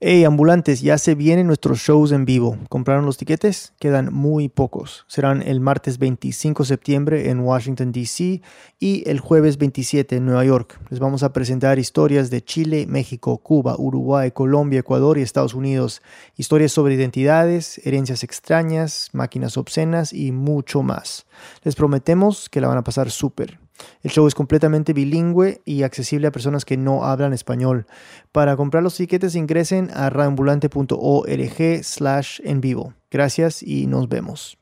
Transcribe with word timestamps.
Hey, 0.00 0.22
ambulantes, 0.22 0.80
ya 0.80 0.96
se 0.96 1.16
vienen 1.16 1.48
nuestros 1.48 1.80
shows 1.80 2.12
en 2.12 2.24
vivo. 2.24 2.56
¿Compraron 2.68 3.04
los 3.04 3.16
tiquetes? 3.16 3.72
Quedan 3.80 4.14
muy 4.14 4.48
pocos. 4.48 5.04
Serán 5.08 5.42
el 5.42 5.58
martes 5.58 5.98
25 5.98 6.62
de 6.62 6.68
septiembre 6.68 7.30
en 7.30 7.40
Washington, 7.40 7.90
D.C. 7.90 8.40
y 8.78 9.10
el 9.10 9.18
jueves 9.18 9.58
27 9.58 10.14
en 10.14 10.26
Nueva 10.26 10.44
York. 10.44 10.78
Les 10.90 11.00
vamos 11.00 11.24
a 11.24 11.32
presentar 11.32 11.80
historias 11.80 12.30
de 12.30 12.44
Chile, 12.44 12.86
México, 12.88 13.38
Cuba, 13.38 13.74
Uruguay, 13.76 14.30
Colombia, 14.30 14.78
Ecuador 14.78 15.18
y 15.18 15.22
Estados 15.22 15.54
Unidos. 15.54 16.00
Historias 16.36 16.70
sobre 16.70 16.94
identidades, 16.94 17.84
herencias 17.84 18.22
extrañas, 18.22 19.08
máquinas 19.12 19.56
obscenas 19.56 20.12
y 20.12 20.30
mucho 20.30 20.84
más. 20.84 21.26
Les 21.64 21.74
prometemos 21.74 22.48
que 22.48 22.60
la 22.60 22.68
van 22.68 22.78
a 22.78 22.84
pasar 22.84 23.10
súper. 23.10 23.58
El 24.02 24.10
show 24.10 24.26
es 24.26 24.34
completamente 24.34 24.92
bilingüe 24.92 25.60
y 25.64 25.82
accesible 25.82 26.28
a 26.28 26.32
personas 26.32 26.64
que 26.64 26.76
no 26.76 27.04
hablan 27.04 27.32
español. 27.32 27.86
Para 28.32 28.56
comprar 28.56 28.82
los 28.82 28.96
tiquetes 28.96 29.34
ingresen 29.34 29.90
a 29.92 30.10
radioambulante.org 30.10 31.84
slash 31.84 32.40
en 32.44 32.60
vivo. 32.60 32.94
Gracias 33.10 33.62
y 33.62 33.86
nos 33.86 34.08
vemos. 34.08 34.58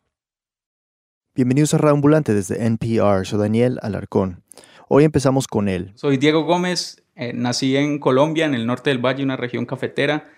Bienvenidos 1.35 1.75
a 1.75 1.79
Radioambulante 1.79 2.33
desde 2.33 2.65
NPR. 2.65 3.27
Soy 3.27 3.39
Daniel 3.39 3.79
Alarcón. 3.83 4.43
Hoy 4.89 5.05
empezamos 5.05 5.47
con 5.49 5.69
él. 5.69 5.93
Soy 5.95 6.17
Diego 6.17 6.45
Gómez. 6.45 7.03
Eh, 7.15 7.33
nací 7.35 7.77
en 7.77 7.99
Colombia, 7.99 8.47
en 8.47 8.55
el 8.55 8.67
norte 8.67 8.91
del 8.91 9.05
valle, 9.05 9.23
una 9.23 9.37
región 9.37 9.67
cafetera. 9.67 10.31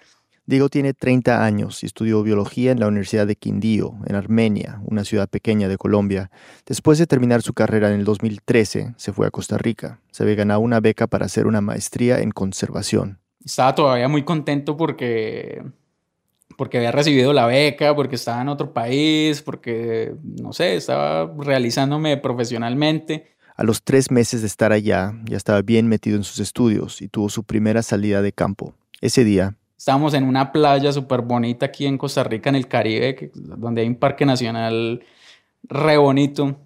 Diego 0.49 0.71
tiene 0.71 0.95
30 0.95 1.45
años 1.45 1.83
y 1.83 1.87
estudió 1.87 2.23
biología 2.23 2.73
en 2.73 2.81
la 2.81 2.87
Universidad 2.87 3.27
de 3.27 3.37
Quindío, 3.37 3.97
en 4.07 4.15
Armenia, 4.15 4.81
una 4.87 5.05
ciudad 5.05 5.29
pequeña 5.29 5.69
de 5.69 5.77
Colombia. 5.77 6.31
Después 6.65 6.99
de 6.99 7.07
terminar 7.07 7.43
su 7.43 7.53
carrera 7.53 7.89
en 7.89 8.01
el 8.01 8.07
2013, 8.07 8.95
se 8.97 9.13
fue 9.13 9.27
a 9.27 9.31
Costa 9.31 9.59
Rica. 9.59 10.01
Se 10.11 10.23
había 10.23 10.37
ganado 10.37 10.61
una 10.61 10.81
beca 10.81 11.07
para 11.07 11.27
hacer 11.27 11.47
una 11.47 11.61
maestría 11.61 12.21
en 12.21 12.31
conservación. 12.31 13.19
Estaba 13.45 13.75
todavía 13.75 14.09
muy 14.09 14.25
contento 14.25 14.79
porque, 14.79 15.63
porque 16.57 16.79
había 16.79 16.93
recibido 16.93 17.35
la 17.35 17.45
beca, 17.45 17.95
porque 17.95 18.15
estaba 18.15 18.41
en 18.41 18.49
otro 18.49 18.73
país, 18.73 19.43
porque, 19.43 20.15
no 20.23 20.55
sé, 20.55 20.77
estaba 20.77 21.31
realizándome 21.41 22.17
profesionalmente. 22.17 23.37
A 23.55 23.65
los 23.65 23.83
tres 23.83 24.11
meses 24.11 24.41
de 24.41 24.47
estar 24.47 24.73
allá, 24.73 25.13
ya 25.27 25.37
estaba 25.37 25.61
bien 25.61 25.89
metido 25.89 26.17
en 26.17 26.25
sus 26.25 26.39
estudios 26.39 27.03
y 27.03 27.09
tuvo 27.09 27.29
su 27.29 27.45
primera 27.45 27.83
salida 27.83 28.23
de 28.23 28.33
campo. 28.33 28.73
Ese 29.03 29.25
día, 29.25 29.58
Estábamos 29.79 30.13
en 30.15 30.25
una 30.25 30.51
playa 30.51 30.93
súper 30.93 31.23
bonita 31.23 31.67
aquí 31.67 31.87
en 31.87 31.99
Costa 31.99 32.25
Rica, 32.25 32.51
en 32.51 32.57
el 32.57 32.67
Caribe, 32.67 33.31
donde 33.33 33.83
hay 33.83 33.87
un 33.87 33.95
parque 33.95 34.27
nacional 34.27 35.05
re 35.63 35.97
bonito. 35.97 36.57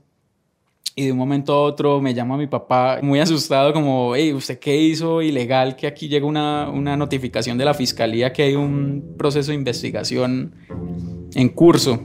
Y 0.96 1.06
de 1.06 1.12
un 1.12 1.18
momento 1.18 1.52
a 1.52 1.62
otro 1.62 2.00
me 2.00 2.14
llama 2.14 2.38
mi 2.38 2.46
papá 2.46 3.00
muy 3.02 3.20
asustado 3.20 3.74
como, 3.74 4.16
hey, 4.16 4.32
¿usted 4.32 4.58
qué 4.58 4.78
hizo 4.78 5.20
ilegal? 5.20 5.76
Que 5.76 5.86
aquí 5.86 6.08
llega 6.08 6.26
una, 6.26 6.70
una 6.70 6.96
notificación 6.96 7.58
de 7.58 7.66
la 7.66 7.74
fiscalía 7.74 8.32
que 8.32 8.44
hay 8.44 8.54
un 8.54 9.14
proceso 9.18 9.50
de 9.50 9.56
investigación 9.56 10.54
en 11.34 11.48
curso. 11.50 12.02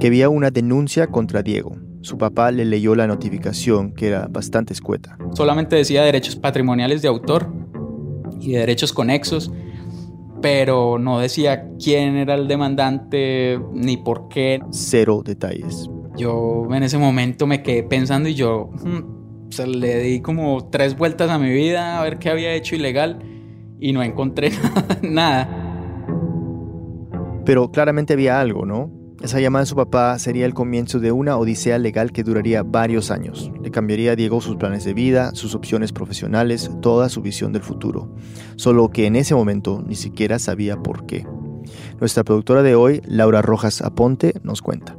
Que 0.00 0.06
había 0.06 0.30
una 0.30 0.50
denuncia 0.50 1.08
contra 1.08 1.42
Diego. 1.42 1.76
Su 2.00 2.16
papá 2.16 2.52
le 2.52 2.64
leyó 2.64 2.94
la 2.94 3.06
notificación 3.06 3.92
que 3.92 4.08
era 4.08 4.28
bastante 4.28 4.72
escueta. 4.72 5.18
Solamente 5.34 5.76
decía 5.76 6.02
derechos 6.04 6.36
patrimoniales 6.36 7.02
de 7.02 7.08
autor 7.08 7.52
y 8.40 8.52
de 8.52 8.60
derechos 8.60 8.92
conexos, 8.92 9.50
pero 10.42 10.98
no 10.98 11.18
decía 11.18 11.70
quién 11.82 12.16
era 12.16 12.34
el 12.34 12.48
demandante 12.48 13.60
ni 13.72 13.96
por 13.96 14.28
qué. 14.28 14.60
Cero 14.70 15.22
detalles. 15.24 15.88
Yo 16.16 16.66
en 16.70 16.82
ese 16.82 16.98
momento 16.98 17.46
me 17.46 17.62
quedé 17.62 17.82
pensando 17.82 18.28
y 18.28 18.34
yo 18.34 18.70
hmm, 18.82 19.16
o 19.48 19.52
sea, 19.52 19.66
le 19.66 20.00
di 20.00 20.20
como 20.20 20.68
tres 20.70 20.96
vueltas 20.96 21.30
a 21.30 21.38
mi 21.38 21.50
vida 21.50 21.98
a 21.98 22.02
ver 22.02 22.18
qué 22.18 22.30
había 22.30 22.52
hecho 22.54 22.74
ilegal 22.74 23.18
y 23.78 23.92
no 23.92 24.02
encontré 24.02 24.50
nada. 25.02 25.62
Pero 27.44 27.70
claramente 27.70 28.14
había 28.14 28.40
algo, 28.40 28.66
¿no? 28.66 28.90
Esa 29.22 29.40
llamada 29.40 29.62
de 29.62 29.68
su 29.68 29.76
papá 29.76 30.18
sería 30.18 30.44
el 30.44 30.52
comienzo 30.52 31.00
de 31.00 31.10
una 31.10 31.38
odisea 31.38 31.78
legal 31.78 32.12
que 32.12 32.22
duraría 32.22 32.62
varios 32.62 33.10
años. 33.10 33.50
Le 33.62 33.70
cambiaría 33.70 34.12
a 34.12 34.16
Diego 34.16 34.42
sus 34.42 34.56
planes 34.56 34.84
de 34.84 34.92
vida, 34.92 35.34
sus 35.34 35.54
opciones 35.54 35.90
profesionales, 35.92 36.70
toda 36.82 37.08
su 37.08 37.22
visión 37.22 37.52
del 37.52 37.62
futuro. 37.62 38.14
Solo 38.56 38.90
que 38.90 39.06
en 39.06 39.16
ese 39.16 39.34
momento 39.34 39.82
ni 39.86 39.94
siquiera 39.94 40.38
sabía 40.38 40.76
por 40.76 41.06
qué. 41.06 41.26
Nuestra 41.98 42.24
productora 42.24 42.62
de 42.62 42.74
hoy, 42.74 43.00
Laura 43.06 43.40
Rojas 43.40 43.80
Aponte, 43.80 44.34
nos 44.42 44.60
cuenta. 44.60 44.98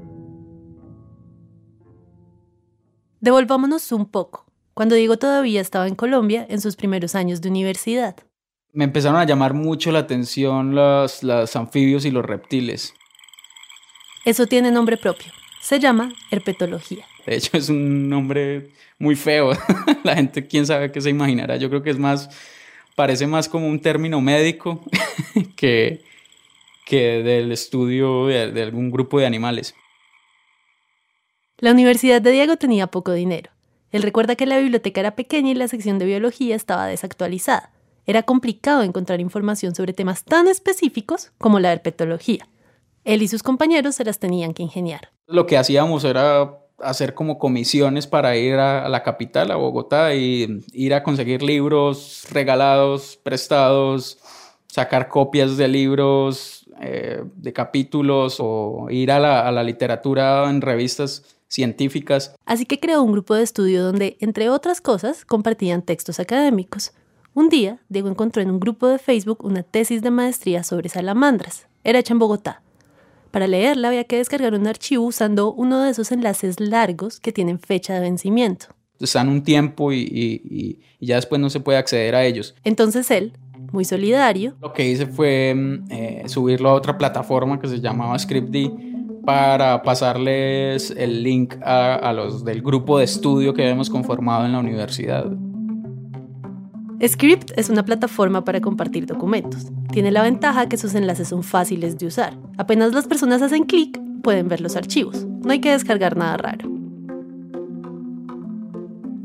Devolvámonos 3.20 3.92
un 3.92 4.08
poco. 4.08 4.46
Cuando 4.74 4.96
Diego 4.96 5.18
todavía 5.18 5.62
estaba 5.62 5.88
en 5.88 5.96
Colombia 5.96 6.46
en 6.50 6.60
sus 6.60 6.76
primeros 6.76 7.16
años 7.16 7.42
de 7.42 7.50
universidad. 7.50 8.16
Me 8.74 8.84
empezaron 8.84 9.20
a 9.20 9.26
llamar 9.26 9.54
mucho 9.54 9.92
la 9.92 10.00
atención 10.00 10.76
los, 10.76 11.24
los 11.24 11.56
anfibios 11.56 12.06
y 12.06 12.12
los 12.12 12.26
reptiles. 12.26 12.94
Eso 14.28 14.46
tiene 14.46 14.72
nombre 14.72 14.98
propio. 14.98 15.32
Se 15.62 15.80
llama 15.80 16.12
herpetología. 16.32 17.06
De 17.26 17.38
hecho, 17.38 17.56
es 17.56 17.70
un 17.70 18.10
nombre 18.10 18.72
muy 19.00 19.16
feo. 19.16 19.54
La 20.04 20.16
gente, 20.16 20.46
quién 20.46 20.66
sabe 20.66 20.92
qué 20.92 21.00
se 21.00 21.10
imaginará. 21.10 21.56
Yo 21.56 21.70
creo 21.70 21.82
que 21.82 21.92
es 21.92 21.98
más, 21.98 22.30
parece 22.98 23.26
más 23.26 23.48
como 23.48 23.70
un 23.70 23.80
término 23.80 24.20
médico 24.20 24.84
que, 25.56 26.04
que 26.86 27.24
del 27.24 27.54
estudio 27.54 28.28
de, 28.28 28.52
de 28.52 28.64
algún 28.64 28.92
grupo 28.92 29.18
de 29.18 29.28
animales. 29.28 29.76
La 31.60 31.72
Universidad 31.72 32.22
de 32.22 32.32
Diego 32.34 32.58
tenía 32.58 32.88
poco 32.88 33.14
dinero. 33.14 33.50
Él 33.94 34.04
recuerda 34.04 34.36
que 34.36 34.46
la 34.46 34.58
biblioteca 34.58 35.00
era 35.00 35.16
pequeña 35.16 35.52
y 35.52 35.56
la 35.56 35.70
sección 35.70 36.00
de 36.00 36.06
biología 36.06 36.54
estaba 36.54 36.86
desactualizada. 36.86 37.72
Era 38.06 38.24
complicado 38.24 38.84
encontrar 38.84 39.22
información 39.22 39.74
sobre 39.74 39.94
temas 39.94 40.26
tan 40.26 40.50
específicos 40.50 41.32
como 41.38 41.62
la 41.62 41.72
herpetología. 41.72 42.46
Él 43.08 43.22
y 43.22 43.30
sus 43.30 43.42
compañeros 43.42 43.96
se 43.96 44.04
las 44.04 44.20
tenían 44.20 44.54
que 44.54 44.64
ingeniar. 44.64 45.14
Lo 45.28 45.46
que 45.46 45.58
hacíamos 45.58 46.04
era 46.04 46.60
hacer 46.80 47.14
como 47.14 47.40
comisiones 47.40 48.06
para 48.06 48.36
ir 48.36 48.56
a, 48.56 48.90
la 48.90 49.02
capital, 49.02 49.50
a 49.50 49.56
Bogotá, 49.56 50.14
y 50.14 50.62
ir 50.74 50.94
a 50.94 51.04
conseguir 51.04 51.42
libros 51.42 52.26
regalados, 52.32 53.18
prestados, 53.24 54.20
sacar 54.68 55.08
copias 55.08 55.56
de 55.56 55.70
libros, 55.70 56.66
eh, 56.82 57.24
de 57.34 57.54
capítulos 57.54 58.38
o 58.40 58.88
ir 58.90 59.10
a 59.14 59.20
la, 59.20 59.48
a 59.48 59.54
la 59.54 59.64
literatura 59.64 60.50
en 60.50 60.60
revistas 60.60 61.24
científicas. 61.48 62.36
Así 62.46 62.66
que 62.66 62.82
creó 62.82 63.02
un 63.04 63.14
grupo 63.14 63.36
de 63.36 63.44
estudio 63.44 63.84
donde, 63.84 64.18
entre 64.20 64.50
otras 64.50 64.82
cosas, 64.82 65.24
compartían 65.24 65.82
textos 65.82 66.20
académicos. 66.20 66.92
Un 67.34 67.48
día, 67.48 67.80
Diego 67.88 68.10
encontró 68.10 68.42
en 68.42 68.52
un 68.52 68.60
grupo 68.60 68.88
de 68.88 69.00
Facebook 69.00 69.46
una 69.46 69.64
tesis 69.64 70.02
de 70.02 70.12
maestría 70.12 70.66
sobre 70.66 70.90
salamandras. 70.90 71.68
Era 71.86 72.00
hecha 72.00 72.14
en 72.14 72.20
Bogotá. 72.20 72.64
Para 73.38 73.46
leerla 73.46 73.90
había 73.90 74.04
que 74.06 74.18
descargar 74.18 74.56
un 74.56 74.66
archivo 74.66 75.06
usando 75.06 75.54
uno 75.54 75.84
de 75.84 75.92
esos 75.92 76.12
enlaces 76.12 76.60
largos 76.60 77.20
que 77.20 77.32
tienen 77.32 77.60
fecha 77.60 77.94
de 77.94 78.00
vencimiento. 78.00 78.66
Están 79.00 79.30
un 79.30 79.44
tiempo 79.44 79.94
y, 79.94 80.00
y, 80.00 80.80
y 81.00 81.06
ya 81.06 81.18
después 81.18 81.40
no 81.40 81.52
se 81.52 81.60
puede 81.60 81.78
acceder 81.78 82.16
a 82.16 82.26
ellos. 82.26 82.56
Entonces 82.64 83.12
él, 83.12 83.34
muy 83.72 83.86
solidario, 83.86 84.56
lo 84.60 84.74
que 84.74 84.90
hice 84.90 85.06
fue 85.06 85.56
eh, 85.92 86.24
subirlo 86.26 86.70
a 86.70 86.74
otra 86.74 86.98
plataforma 86.98 87.60
que 87.60 87.68
se 87.68 87.80
llamaba 87.80 88.18
ScriptD 88.18 88.72
para 89.24 89.84
pasarles 89.84 90.90
el 90.98 91.22
link 91.22 91.58
a, 91.62 91.94
a 91.94 92.14
los 92.14 92.44
del 92.44 92.64
grupo 92.64 92.98
de 92.98 93.04
estudio 93.04 93.54
que 93.54 93.62
habíamos 93.62 93.92
conformado 93.92 94.48
en 94.48 94.54
la 94.54 94.58
universidad. 94.58 95.28
Script 97.06 97.52
es 97.56 97.70
una 97.70 97.86
plataforma 97.86 98.44
para 98.44 98.60
compartir 98.60 99.06
documentos. 99.06 99.68
Tiene 99.92 100.10
la 100.10 100.24
ventaja 100.24 100.68
que 100.68 100.78
sus 100.78 100.96
enlaces 100.96 101.28
son 101.28 101.44
fáciles 101.44 102.00
de 102.00 102.08
usar. 102.08 102.36
Apenas 102.58 102.92
las 102.94 103.06
personas 103.06 103.44
hacen 103.44 103.66
clic, 103.66 104.00
pueden 104.24 104.48
ver 104.48 104.62
los 104.62 104.76
archivos. 104.76 105.26
No 105.26 105.52
hay 105.52 105.62
que 105.62 105.72
descargar 105.72 106.18
nada 106.18 106.38
raro. 106.38 106.70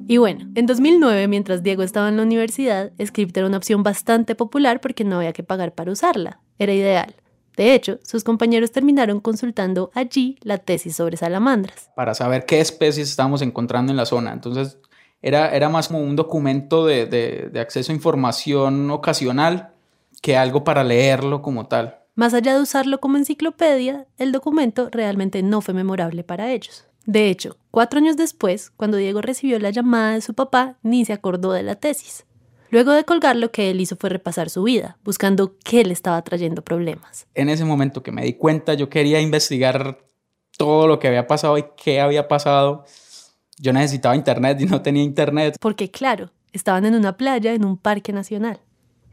Y 0.06 0.18
bueno, 0.18 0.50
en 0.54 0.66
2009, 0.66 1.28
mientras 1.28 1.62
Diego 1.62 1.82
estaba 1.82 2.10
en 2.10 2.18
la 2.18 2.24
universidad, 2.24 2.92
Script 3.02 3.34
era 3.38 3.46
una 3.46 3.56
opción 3.56 3.82
bastante 3.82 4.34
popular 4.34 4.82
porque 4.82 5.04
no 5.04 5.16
había 5.16 5.32
que 5.32 5.42
pagar 5.42 5.72
para 5.74 5.92
usarla. 5.92 6.40
Era 6.58 6.74
ideal. 6.74 7.14
De 7.56 7.74
hecho, 7.74 7.98
sus 8.02 8.22
compañeros 8.22 8.72
terminaron 8.72 9.20
consultando 9.20 9.90
allí 9.94 10.38
la 10.42 10.58
tesis 10.58 10.96
sobre 10.96 11.16
salamandras. 11.16 11.88
Para 11.96 12.12
saber 12.12 12.44
qué 12.44 12.60
especies 12.60 13.08
estábamos 13.08 13.40
encontrando 13.40 13.92
en 13.92 13.96
la 13.96 14.04
zona. 14.04 14.32
Entonces, 14.32 14.78
era, 15.22 15.54
era 15.54 15.68
más 15.68 15.88
como 15.88 16.00
un 16.00 16.16
documento 16.16 16.84
de, 16.84 17.06
de, 17.06 17.48
de 17.50 17.60
acceso 17.60 17.92
a 17.92 17.94
información 17.94 18.90
ocasional 18.90 19.72
que 20.20 20.36
algo 20.36 20.64
para 20.64 20.84
leerlo 20.84 21.40
como 21.42 21.66
tal. 21.66 21.98
Más 22.14 22.34
allá 22.34 22.54
de 22.54 22.60
usarlo 22.60 23.00
como 23.00 23.16
enciclopedia, 23.16 24.06
el 24.18 24.32
documento 24.32 24.88
realmente 24.90 25.42
no 25.42 25.62
fue 25.62 25.72
memorable 25.72 26.24
para 26.24 26.52
ellos. 26.52 26.84
De 27.06 27.28
hecho, 27.28 27.56
cuatro 27.70 27.98
años 27.98 28.16
después, 28.16 28.70
cuando 28.76 28.96
Diego 28.96 29.22
recibió 29.22 29.58
la 29.58 29.70
llamada 29.70 30.12
de 30.12 30.20
su 30.20 30.34
papá, 30.34 30.76
ni 30.82 31.04
se 31.04 31.12
acordó 31.12 31.52
de 31.52 31.62
la 31.62 31.74
tesis. 31.74 32.26
Luego 32.70 32.92
de 32.92 33.04
colgar, 33.04 33.36
lo 33.36 33.50
que 33.50 33.70
él 33.70 33.80
hizo 33.80 33.96
fue 33.96 34.08
repasar 34.08 34.48
su 34.48 34.62
vida, 34.62 34.96
buscando 35.04 35.56
qué 35.62 35.84
le 35.84 35.92
estaba 35.92 36.22
trayendo 36.22 36.62
problemas. 36.62 37.26
En 37.34 37.48
ese 37.48 37.64
momento 37.64 38.02
que 38.02 38.12
me 38.12 38.24
di 38.24 38.34
cuenta, 38.34 38.74
yo 38.74 38.88
quería 38.88 39.20
investigar 39.20 39.98
todo 40.56 40.86
lo 40.86 40.98
que 40.98 41.08
había 41.08 41.26
pasado 41.26 41.58
y 41.58 41.64
qué 41.76 42.00
había 42.00 42.28
pasado. 42.28 42.84
Yo 43.58 43.72
necesitaba 43.72 44.16
internet 44.16 44.60
y 44.60 44.66
no 44.66 44.82
tenía 44.82 45.02
internet. 45.02 45.56
Porque 45.60 45.90
claro, 45.90 46.30
estaban 46.52 46.84
en 46.84 46.94
una 46.94 47.16
playa 47.16 47.54
en 47.54 47.64
un 47.64 47.76
parque 47.76 48.12
nacional. 48.12 48.60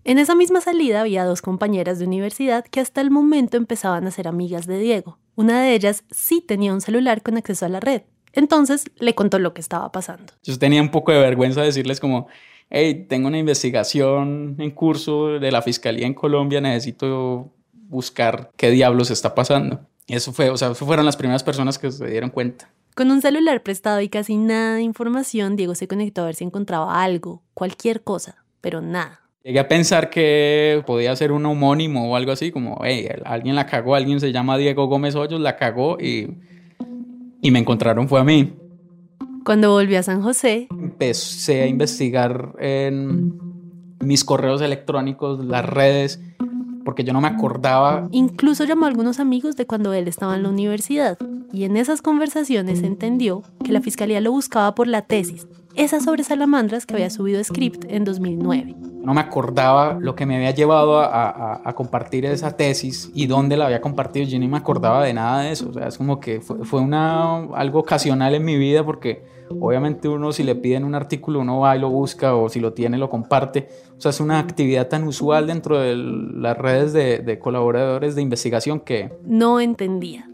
En 0.06 0.18
esa 0.18 0.34
misma 0.34 0.62
salida 0.62 1.02
había 1.02 1.26
dos 1.26 1.42
compañeras 1.42 2.00
de 2.00 2.06
universidad 2.06 2.66
que 2.66 2.80
hasta 2.80 3.02
el 3.02 3.12
momento 3.12 3.58
empezaban 3.58 4.08
a 4.08 4.12
ser 4.12 4.28
amigas 4.28 4.66
de 4.66 4.80
Diego. 4.80 5.20
Una 5.36 5.62
de 5.62 5.74
ellas 5.74 6.04
sí 6.10 6.42
tenía 6.42 6.74
un 6.74 6.82
celular 6.82 7.22
con 7.22 7.38
acceso 7.38 7.66
a 7.66 7.70
la 7.70 7.80
red, 7.80 8.04
entonces 8.34 8.86
le 8.98 9.14
contó 9.14 9.40
lo 9.40 9.54
que 9.54 9.62
estaba 9.62 9.92
pasando. 9.92 10.34
Yo 10.44 10.58
tenía 10.58 10.82
un 10.82 10.90
poco 10.90 11.12
de 11.12 11.20
vergüenza 11.20 11.62
decirles 11.62 12.00
como, 12.00 12.28
hey, 12.70 13.06
tengo 13.10 13.28
una 13.28 13.38
investigación 13.38 14.56
en 14.58 14.72
curso 14.72 15.40
de 15.40 15.52
la 15.52 15.62
Fiscalía 15.62 16.08
en 16.08 16.14
Colombia, 16.14 16.62
necesito 16.62 17.54
buscar 17.74 18.52
qué 18.56 18.72
diablos 18.72 19.12
está 19.12 19.36
pasando. 19.36 19.82
Y 20.08 20.16
eso 20.16 20.34
fue, 20.34 20.50
o 20.50 20.58
sea, 20.58 20.74
fueron 20.74 21.06
las 21.06 21.18
primeras 21.18 21.44
personas 21.44 21.78
que 21.78 21.92
se 21.92 22.08
dieron 22.08 22.30
cuenta. 22.30 22.72
Con 23.00 23.12
un 23.12 23.22
celular 23.22 23.64
prestado 23.64 24.02
y 24.02 24.10
casi 24.10 24.36
nada 24.36 24.76
de 24.76 24.82
información, 24.82 25.56
Diego 25.56 25.74
se 25.74 25.88
conectó 25.88 26.24
a 26.24 26.26
ver 26.26 26.36
si 26.36 26.44
encontraba 26.44 27.02
algo, 27.02 27.42
cualquier 27.54 28.02
cosa, 28.02 28.44
pero 28.60 28.82
nada. 28.82 29.22
Llegué 29.42 29.60
a 29.60 29.70
pensar 29.70 30.10
que 30.10 30.84
podía 30.86 31.16
ser 31.16 31.32
un 31.32 31.46
homónimo 31.46 32.12
o 32.12 32.18
algo 32.18 32.34
así, 32.34 32.52
como, 32.52 32.82
hey, 32.84 33.08
alguien 33.24 33.56
la 33.56 33.68
cagó, 33.68 33.96
alguien 33.96 34.20
se 34.20 34.34
llama 34.34 34.58
Diego 34.58 34.88
Gómez 34.88 35.16
Hoyos, 35.16 35.40
la 35.40 35.56
cagó 35.56 35.98
y, 35.98 36.40
y 37.42 37.52
me 37.52 37.60
encontraron 37.60 38.10
fue 38.10 38.20
a 38.20 38.26
mí. 38.26 38.54
Cuando 39.46 39.72
volví 39.72 39.96
a 39.96 40.04
San 40.04 40.22
José, 40.22 40.68
empecé 40.70 41.62
a 41.62 41.68
investigar 41.68 42.52
en 42.60 43.40
mis 44.02 44.26
correos 44.26 44.62
electrónicos, 44.62 45.46
las 45.46 45.64
redes, 45.64 46.20
porque 46.90 47.04
yo 47.04 47.14
no 47.14 47.22
me 47.22 47.28
acordaba. 47.28 48.08
Incluso 48.10 48.64
llamó 48.64 48.86
a 48.86 48.88
algunos 48.88 49.20
amigos 49.20 49.56
de 49.56 49.68
cuando 49.68 49.94
él 49.94 50.08
estaba 50.08 50.36
en 50.36 50.42
la 50.42 50.50
universidad 50.50 51.20
y 51.54 51.66
en 51.66 51.78
esas 51.78 52.02
conversaciones 52.02 52.82
entendió 52.82 53.44
que 53.64 53.72
la 53.72 53.80
fiscalía 53.80 54.20
lo 54.22 54.32
buscaba 54.32 54.74
por 54.74 54.88
la 54.88 55.04
tesis, 55.04 55.48
esa 55.76 56.00
sobre 56.00 56.24
salamandras 56.24 56.88
que 56.88 56.96
había 56.96 57.12
subido 57.12 57.44
Script 57.44 57.86
en 57.90 58.06
2009. 58.06 58.76
No 59.04 59.14
me 59.14 59.22
acordaba 59.22 60.00
lo 60.00 60.16
que 60.16 60.26
me 60.26 60.38
había 60.38 60.50
llevado 60.50 61.00
a, 61.00 61.62
a, 61.64 61.74
compartir 61.74 62.26
esa 62.26 62.58
tesis 62.58 63.12
y 63.14 63.28
dónde 63.28 63.56
la 63.56 63.66
había 63.66 63.82
compartido. 63.82 64.26
Yo 64.26 64.40
ni 64.40 64.48
me 64.48 64.58
acordaba 64.58 65.04
de 65.04 65.14
nada 65.14 65.44
de 65.44 65.52
eso. 65.52 65.70
O 65.70 65.74
sea, 65.74 65.88
es 65.88 65.98
como 66.00 66.20
que 66.20 66.42
fue, 66.42 66.66
fue 66.66 66.82
una, 66.82 67.44
algo 67.54 67.82
ocasional 67.82 68.34
en 68.34 68.44
mi 68.44 68.58
vida 68.58 68.84
porque 68.84 69.24
Obviamente 69.60 70.08
uno 70.08 70.32
si 70.32 70.44
le 70.44 70.56
piden 70.56 70.84
un 70.84 70.96
artículo, 70.96 71.40
uno 71.40 71.60
va 71.60 71.76
y 71.76 71.80
lo 71.80 71.90
busca 71.90 72.36
o 72.36 72.50
si 72.50 72.60
lo 72.60 72.74
tiene 72.74 72.98
lo 72.98 73.10
comparte. 73.10 73.70
O 73.98 74.02
sea, 74.02 74.12
es 74.12 74.20
una 74.20 74.40
actividad 74.40 74.88
tan 74.88 75.06
usual 75.06 75.48
dentro 75.48 75.80
de 75.80 75.96
las 75.96 76.58
redes 76.58 76.94
de, 76.94 77.40
colaboradores 77.40 78.16
de 78.16 78.22
investigación 78.22 78.80
que... 78.80 79.12
No 79.26 79.60
entendía. 79.60 80.30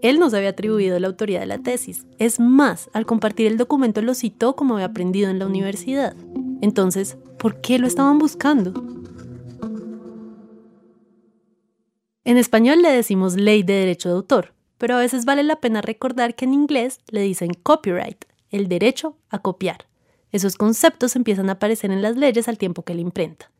Él 0.00 0.18
nos 0.18 0.34
había 0.34 0.50
atribuido 0.50 0.98
la 0.98 1.06
autoría 1.06 1.40
de 1.40 1.46
la 1.46 1.58
tesis. 1.58 2.06
Es 2.18 2.40
más, 2.40 2.90
al 2.92 3.06
compartir 3.06 3.46
el 3.46 3.56
documento 3.56 4.02
lo 4.02 4.14
citó 4.14 4.56
como 4.56 4.74
había 4.74 4.86
aprendido 4.86 5.30
en 5.30 5.38
la 5.38 5.46
universidad. 5.46 6.14
Entonces, 6.60 7.16
¿por 7.38 7.60
qué 7.60 7.78
lo 7.78 7.86
estaban 7.86 8.18
buscando? 8.18 8.72
En 12.24 12.38
español 12.38 12.80
le 12.80 12.90
decimos 12.90 13.36
ley 13.36 13.62
de 13.62 13.74
derecho 13.74 14.08
de 14.08 14.14
autor, 14.14 14.54
pero 14.78 14.96
a 14.96 15.00
veces 15.00 15.26
vale 15.26 15.42
la 15.42 15.60
pena 15.60 15.82
recordar 15.82 16.34
que 16.34 16.46
en 16.46 16.54
inglés 16.54 17.00
le 17.10 17.20
dicen 17.20 17.52
copyright, 17.62 18.24
el 18.54 18.68
derecho 18.68 19.16
a 19.30 19.40
copiar. 19.40 19.86
Esos 20.30 20.56
conceptos 20.56 21.16
empiezan 21.16 21.48
a 21.48 21.54
aparecer 21.54 21.90
en 21.90 22.02
las 22.02 22.16
leyes 22.16 22.48
al 22.48 22.58
tiempo 22.58 22.82
que 22.82 22.94
la 22.94 23.00
imprenta. 23.00 23.50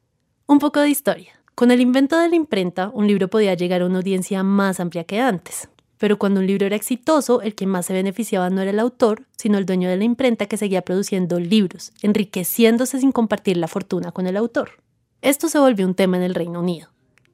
Un 0.47 0.59
poco 0.59 0.81
de 0.81 0.91
historia. 0.91 1.33
Con 1.55 1.71
el 1.71 1.81
invento 1.81 2.19
de 2.19 2.29
la 2.29 2.37
imprenta, 2.37 2.91
un 2.93 3.07
libro 3.07 3.29
podía 3.29 3.55
llegar 3.55 3.83
a 3.83 3.87
una 3.87 3.99
audiencia 3.99 4.43
más 4.43 4.81
amplia 4.81 5.05
que 5.05 5.21
antes. 5.21 5.69
Pero 5.99 6.19
cuando 6.19 6.41
un 6.41 6.47
libro 6.47 6.67
era 6.67 6.77
exitoso, 6.77 7.43
el 7.43 7.55
que 7.55 7.67
más 7.67 7.87
se 7.87 7.93
beneficiaba 7.93 8.51
no 8.51 8.61
era 8.61 8.71
el 8.71 8.81
autor, 8.81 9.27
sino 9.37 9.59
el 9.59 9.67
dueño 9.67 9.89
de 9.89 9.97
la 9.97 10.05
imprenta 10.05 10.47
que 10.47 10.57
seguía 10.57 10.83
produciendo 10.83 11.39
libros, 11.39 11.93
enriqueciéndose 12.03 12.99
sin 12.99 13.13
compartir 13.13 13.57
la 13.57 13.69
fortuna 13.69 14.13
con 14.13 14.27
el 14.27 14.37
autor. 14.37 14.83
Esto 15.23 15.49
se 15.49 15.59
volvió 15.59 15.87
un 15.87 15.95
tema 15.95 16.17
en 16.17 16.25
el 16.25 16.35
Reino 16.35 16.61
Unido. 16.61 16.89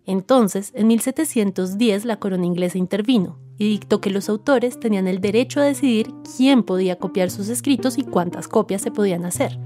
Entonces, 0.07 0.73
en 0.75 0.87
1710 0.87 2.05
la 2.05 2.19
corona 2.19 2.47
inglesa 2.47 2.79
intervino 2.79 3.39
y 3.61 3.69
dictó 3.69 4.01
que 4.01 4.11
los 4.11 4.29
autores 4.29 4.81
tenían 4.81 5.07
el 5.07 5.21
derecho 5.21 5.61
a 5.61 5.65
decidir 5.65 6.11
quién 6.37 6.65
podía 6.65 6.97
copiar 6.97 7.31
sus 7.31 7.49
escritos 7.49 7.99
y 7.99 8.03
cuántas 8.03 8.49
copias 8.49 8.83
se 8.83 8.91
podían 8.91 9.25
hacer. 9.25 9.61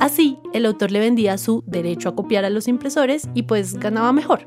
Así, 0.00 0.38
el 0.52 0.66
autor 0.66 0.90
le 0.90 0.98
vendía 0.98 1.38
su 1.38 1.62
derecho 1.66 2.08
a 2.08 2.16
copiar 2.16 2.44
a 2.44 2.50
los 2.50 2.66
impresores 2.66 3.28
y 3.34 3.42
pues 3.42 3.74
ganaba 3.74 4.12
mejor. 4.12 4.46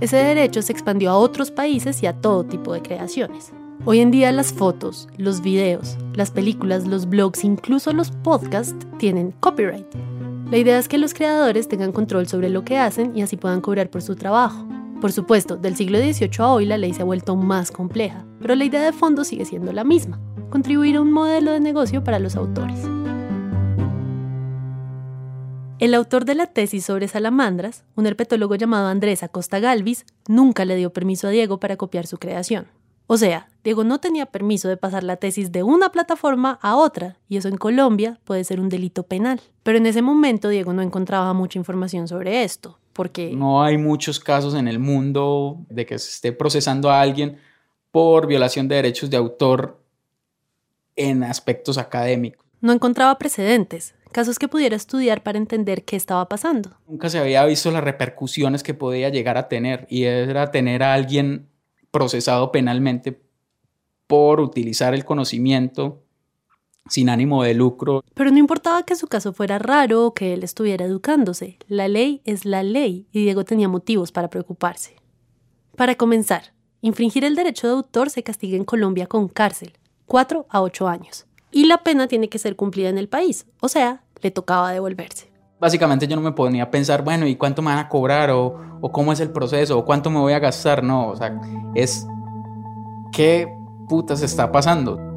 Ese 0.00 0.16
derecho 0.16 0.62
se 0.62 0.72
expandió 0.72 1.10
a 1.10 1.18
otros 1.18 1.50
países 1.50 2.02
y 2.02 2.06
a 2.06 2.14
todo 2.14 2.44
tipo 2.44 2.72
de 2.72 2.80
creaciones. 2.80 3.52
Hoy 3.84 3.98
en 3.98 4.12
día 4.12 4.30
las 4.30 4.52
fotos, 4.52 5.08
los 5.16 5.42
videos, 5.42 5.98
las 6.14 6.30
películas, 6.30 6.86
los 6.86 7.08
blogs, 7.08 7.44
incluso 7.44 7.92
los 7.92 8.12
podcasts 8.12 8.86
tienen 8.98 9.32
copyright 9.40 9.86
la 10.50 10.58
idea 10.58 10.78
es 10.78 10.88
que 10.88 10.98
los 10.98 11.14
creadores 11.14 11.68
tengan 11.68 11.92
control 11.92 12.26
sobre 12.26 12.50
lo 12.50 12.64
que 12.64 12.76
hacen 12.76 13.16
y 13.16 13.22
así 13.22 13.36
puedan 13.36 13.60
cobrar 13.60 13.88
por 13.88 14.02
su 14.02 14.16
trabajo. 14.16 14.66
Por 15.00 15.12
supuesto, 15.12 15.56
del 15.56 15.76
siglo 15.76 15.98
XVIII 15.98 16.30
a 16.40 16.48
hoy 16.52 16.66
la 16.66 16.76
ley 16.76 16.92
se 16.92 17.00
ha 17.00 17.06
vuelto 17.06 17.34
más 17.34 17.70
compleja, 17.70 18.26
pero 18.38 18.54
la 18.54 18.66
idea 18.66 18.82
de 18.82 18.92
fondo 18.92 19.24
sigue 19.24 19.46
siendo 19.46 19.72
la 19.72 19.82
misma, 19.82 20.20
contribuir 20.50 20.96
a 20.96 21.00
un 21.00 21.10
modelo 21.10 21.52
de 21.52 21.60
negocio 21.60 22.04
para 22.04 22.18
los 22.18 22.36
autores. 22.36 22.78
El 25.78 25.94
autor 25.94 26.26
de 26.26 26.34
la 26.34 26.48
tesis 26.48 26.84
sobre 26.84 27.08
salamandras, 27.08 27.84
un 27.96 28.06
herpetólogo 28.06 28.56
llamado 28.56 28.88
Andrés 28.88 29.22
Acosta 29.22 29.58
Galvis, 29.58 30.04
nunca 30.28 30.66
le 30.66 30.76
dio 30.76 30.92
permiso 30.92 31.28
a 31.28 31.30
Diego 31.30 31.58
para 31.58 31.78
copiar 31.78 32.06
su 32.06 32.18
creación. 32.18 32.66
O 33.06 33.16
sea, 33.16 33.48
Diego 33.64 33.84
no 33.84 34.00
tenía 34.00 34.26
permiso 34.26 34.68
de 34.68 34.76
pasar 34.76 35.02
la 35.02 35.16
tesis 35.16 35.50
de 35.50 35.62
una 35.62 35.90
plataforma 35.90 36.58
a 36.60 36.76
otra, 36.76 37.16
y 37.26 37.38
eso 37.38 37.48
en 37.48 37.56
Colombia 37.56 38.20
puede 38.24 38.44
ser 38.44 38.60
un 38.60 38.68
delito 38.68 39.04
penal. 39.04 39.40
Pero 39.62 39.78
en 39.78 39.86
ese 39.86 40.02
momento 40.02 40.50
Diego 40.50 40.74
no 40.74 40.82
encontraba 40.82 41.32
mucha 41.32 41.58
información 41.58 42.06
sobre 42.06 42.44
esto, 42.44 42.78
porque... 43.00 43.32
No 43.32 43.62
hay 43.62 43.78
muchos 43.78 44.20
casos 44.20 44.54
en 44.54 44.68
el 44.68 44.78
mundo 44.78 45.64
de 45.70 45.86
que 45.86 45.98
se 45.98 46.10
esté 46.10 46.32
procesando 46.32 46.90
a 46.90 47.00
alguien 47.00 47.38
por 47.90 48.26
violación 48.26 48.68
de 48.68 48.74
derechos 48.74 49.08
de 49.08 49.16
autor 49.16 49.82
en 50.96 51.24
aspectos 51.24 51.78
académicos. 51.78 52.44
No 52.60 52.74
encontraba 52.74 53.16
precedentes, 53.16 53.94
casos 54.12 54.38
que 54.38 54.48
pudiera 54.48 54.76
estudiar 54.76 55.22
para 55.22 55.38
entender 55.38 55.86
qué 55.86 55.96
estaba 55.96 56.28
pasando. 56.28 56.76
Nunca 56.86 57.08
se 57.08 57.18
había 57.18 57.42
visto 57.46 57.70
las 57.70 57.82
repercusiones 57.82 58.62
que 58.62 58.74
podía 58.74 59.08
llegar 59.08 59.38
a 59.38 59.48
tener, 59.48 59.86
y 59.88 60.04
era 60.04 60.50
tener 60.50 60.82
a 60.82 60.92
alguien 60.92 61.48
procesado 61.90 62.52
penalmente 62.52 63.18
por 64.06 64.40
utilizar 64.40 64.92
el 64.92 65.06
conocimiento 65.06 66.02
sin 66.90 67.08
ánimo 67.08 67.42
de 67.42 67.54
lucro. 67.54 68.04
Pero 68.12 68.30
no 68.30 68.36
importaba 68.36 68.82
que 68.82 68.96
su 68.96 69.06
caso 69.06 69.32
fuera 69.32 69.58
raro 69.58 70.04
o 70.04 70.12
que 70.12 70.34
él 70.34 70.42
estuviera 70.42 70.84
educándose. 70.84 71.56
La 71.68 71.88
ley 71.88 72.20
es 72.26 72.44
la 72.44 72.62
ley 72.62 73.06
y 73.12 73.22
Diego 73.22 73.44
tenía 73.44 73.68
motivos 73.68 74.12
para 74.12 74.28
preocuparse. 74.28 74.96
Para 75.76 75.94
comenzar, 75.94 76.52
infringir 76.82 77.24
el 77.24 77.36
derecho 77.36 77.66
de 77.66 77.72
autor 77.72 78.10
se 78.10 78.22
castiga 78.22 78.58
en 78.58 78.64
Colombia 78.64 79.06
con 79.06 79.28
cárcel, 79.28 79.72
4 80.06 80.46
a 80.50 80.60
8 80.60 80.88
años. 80.88 81.26
Y 81.50 81.64
la 81.64 81.82
pena 81.82 82.06
tiene 82.06 82.28
que 82.28 82.38
ser 82.38 82.56
cumplida 82.56 82.90
en 82.90 82.98
el 82.98 83.08
país, 83.08 83.46
o 83.60 83.68
sea, 83.68 84.02
le 84.20 84.30
tocaba 84.30 84.70
devolverse 84.72 85.30
básicamente 85.60 86.08
yo 86.08 86.16
no 86.16 86.22
me 86.22 86.32
ponía 86.32 86.64
a 86.64 86.70
pensar, 86.70 87.04
bueno, 87.04 87.26
¿y 87.26 87.36
cuánto 87.36 87.62
me 87.62 87.68
van 87.68 87.78
a 87.78 87.88
cobrar? 87.88 88.30
O, 88.30 88.58
o, 88.80 88.90
cómo 88.90 89.12
es 89.12 89.20
el 89.20 89.30
proceso, 89.30 89.78
o 89.78 89.84
cuánto 89.84 90.10
me 90.10 90.18
voy 90.18 90.32
a 90.32 90.38
gastar. 90.38 90.82
No, 90.82 91.08
o 91.08 91.16
sea, 91.16 91.38
es 91.74 92.06
qué 93.12 93.46
putas 93.88 94.22
está 94.22 94.50
pasando. 94.50 95.09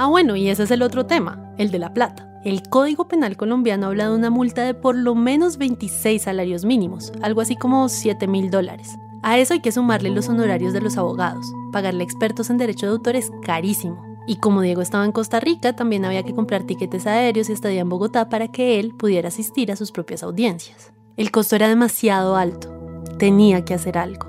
Ah, 0.00 0.06
bueno, 0.06 0.36
y 0.36 0.48
ese 0.48 0.62
es 0.62 0.70
el 0.70 0.82
otro 0.82 1.06
tema, 1.06 1.52
el 1.58 1.72
de 1.72 1.80
la 1.80 1.92
plata. 1.92 2.30
El 2.44 2.62
Código 2.62 3.08
Penal 3.08 3.36
colombiano 3.36 3.88
habla 3.88 4.08
de 4.08 4.14
una 4.14 4.30
multa 4.30 4.62
de 4.62 4.72
por 4.72 4.94
lo 4.94 5.16
menos 5.16 5.58
26 5.58 6.22
salarios 6.22 6.64
mínimos, 6.64 7.12
algo 7.20 7.40
así 7.40 7.56
como 7.56 7.88
7 7.88 8.28
mil 8.28 8.48
dólares. 8.48 8.94
A 9.24 9.38
eso 9.38 9.54
hay 9.54 9.60
que 9.60 9.72
sumarle 9.72 10.10
los 10.10 10.28
honorarios 10.28 10.72
de 10.72 10.82
los 10.82 10.96
abogados. 10.98 11.52
Pagarle 11.72 12.04
expertos 12.04 12.48
en 12.48 12.58
derecho 12.58 12.86
de 12.86 12.92
autor 12.92 13.16
es 13.16 13.32
carísimo. 13.42 14.00
Y 14.28 14.36
como 14.36 14.60
Diego 14.60 14.82
estaba 14.82 15.04
en 15.04 15.10
Costa 15.10 15.40
Rica, 15.40 15.74
también 15.74 16.04
había 16.04 16.22
que 16.22 16.32
comprar 16.32 16.62
tiquetes 16.62 17.08
aéreos 17.08 17.50
y 17.50 17.54
estadía 17.54 17.80
en 17.80 17.88
Bogotá 17.88 18.28
para 18.28 18.46
que 18.46 18.78
él 18.78 18.94
pudiera 18.96 19.26
asistir 19.28 19.72
a 19.72 19.76
sus 19.76 19.90
propias 19.90 20.22
audiencias. 20.22 20.92
El 21.16 21.32
costo 21.32 21.56
era 21.56 21.66
demasiado 21.66 22.36
alto. 22.36 22.72
Tenía 23.18 23.64
que 23.64 23.74
hacer 23.74 23.98
algo. 23.98 24.27